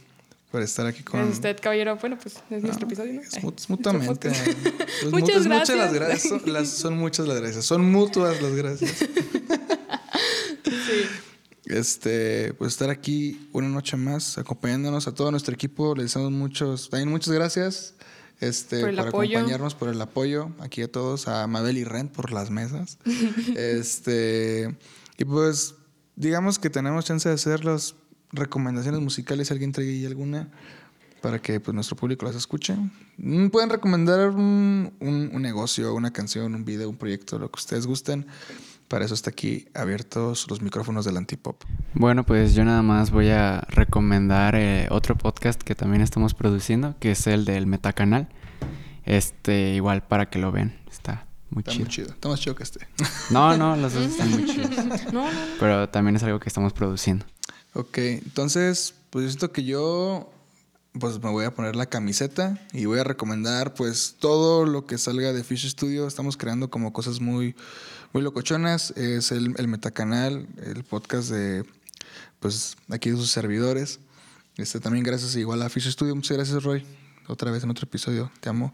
[0.52, 1.20] por estar aquí con.
[1.22, 1.96] Gracias usted, caballero.
[1.96, 3.22] Bueno, pues es nuestro Ah, episodio, ¿no?
[3.22, 4.08] Es, mu- es nuestro mutuamente.
[4.30, 4.48] podcast.
[4.48, 5.94] Es mu- Muchas es muchas las gracias.
[5.94, 6.42] gracias.
[6.44, 7.66] Son, las- son muchas las gracias.
[7.66, 8.94] Son mutuas las gracias.
[11.70, 15.96] Este, pues estar aquí una noche más, acompañándonos a todo nuestro equipo.
[15.96, 17.94] Les damos muchos, también muchas gracias.
[18.42, 19.08] Este, Por por
[19.40, 22.98] acompañarnos, por el apoyo aquí a todos, a Mabel y Rent por las mesas.
[23.56, 24.76] este,
[25.18, 25.76] y pues,
[26.16, 27.96] digamos que tenemos chance de hacer las
[28.32, 29.48] recomendaciones musicales.
[29.50, 30.50] Si alguien trae ahí alguna,
[31.22, 32.76] para que pues, nuestro público las escuche.
[33.18, 37.60] Mm, Pueden recomendar un, un- un negocio, una canción, un video, un proyecto, lo que
[37.60, 38.26] ustedes gusten.
[38.90, 41.64] Para eso está aquí abiertos los micrófonos del Antipop.
[41.94, 46.96] Bueno, pues yo nada más voy a recomendar eh, otro podcast que también estamos produciendo,
[47.00, 48.30] que es el del Metacanal.
[49.06, 50.76] Este, igual para que lo vean.
[50.92, 51.86] Está muy Está chido.
[51.86, 52.10] muy chido.
[52.10, 52.88] Está más chido que este.
[53.30, 54.72] No, no, los dos están muy chidos.
[55.14, 55.38] No, no, no.
[55.60, 57.26] Pero también es algo que estamos produciendo.
[57.74, 60.32] Ok, entonces, pues yo siento que yo
[60.98, 64.98] pues me voy a poner la camiseta y voy a recomendar pues todo lo que
[64.98, 66.08] salga de Fish Studio.
[66.08, 67.56] Estamos creando como cosas muy,
[68.14, 68.92] muy locochonas.
[68.92, 71.66] Es el, el Metacanal, el podcast de
[72.40, 74.00] pues aquí de sus servidores.
[74.58, 76.16] Este también gracias igual a Fish Studio.
[76.16, 76.86] Muchas gracias, Roy.
[77.28, 78.32] Otra vez en otro episodio.
[78.40, 78.74] Te amo.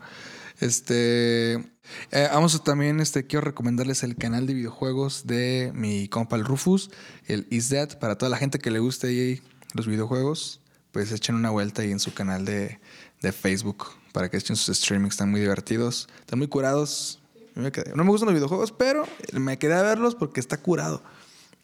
[0.59, 1.76] Este
[2.11, 6.45] eh, vamos a también, este, quiero recomendarles el canal de videojuegos de mi compa el
[6.45, 6.89] Rufus,
[7.26, 9.41] el Is That, para toda la gente que le guste ahí
[9.74, 10.61] los videojuegos,
[10.96, 12.80] pues echen una vuelta ahí en su canal de,
[13.22, 17.20] de Facebook para que echen sus streamings, están muy divertidos, están muy curados.
[17.54, 21.04] Me No me gustan los videojuegos, pero me quedé a verlos porque está curado.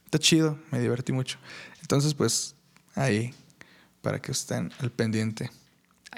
[0.03, 1.37] Está chido, me divertí mucho.
[1.79, 2.55] Entonces, pues,
[2.93, 3.33] ahí,
[4.01, 5.49] para que estén al pendiente.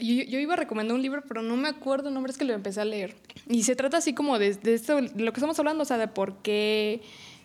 [0.01, 2.45] Yo, yo iba a recomendar un libro, pero no me acuerdo el nombre, es que
[2.45, 3.15] lo empecé a leer.
[3.47, 5.99] Y se trata así como de, de esto, de lo que estamos hablando, o sea,
[5.99, 7.03] de por qué,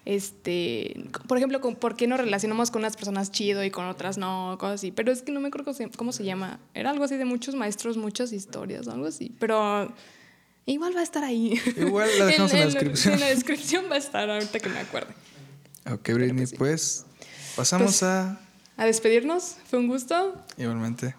[0.09, 4.17] este, por ejemplo, con, por qué nos relacionamos con unas personas chido y con otras
[4.17, 4.91] no, cosas así.
[4.91, 6.59] Pero es que no me acuerdo cómo se, cómo se llama.
[6.73, 9.31] Era algo así de muchos maestros, muchas historias, algo así.
[9.39, 9.93] Pero
[10.65, 11.61] igual va a estar ahí.
[11.77, 13.15] Igual la dejamos en la descripción.
[13.15, 15.13] En la descripción va a estar ahorita que me acuerde.
[15.93, 17.05] Ok, Britney, pues,
[17.55, 18.41] pasamos Pues- a...
[18.79, 21.15] A despedirnos, fue un gusto Igualmente.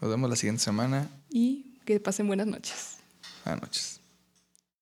[0.00, 1.08] Nos vemos la siguiente semana.
[1.30, 2.96] y que pasen buenas noches.
[3.44, 3.99] Buenas noches.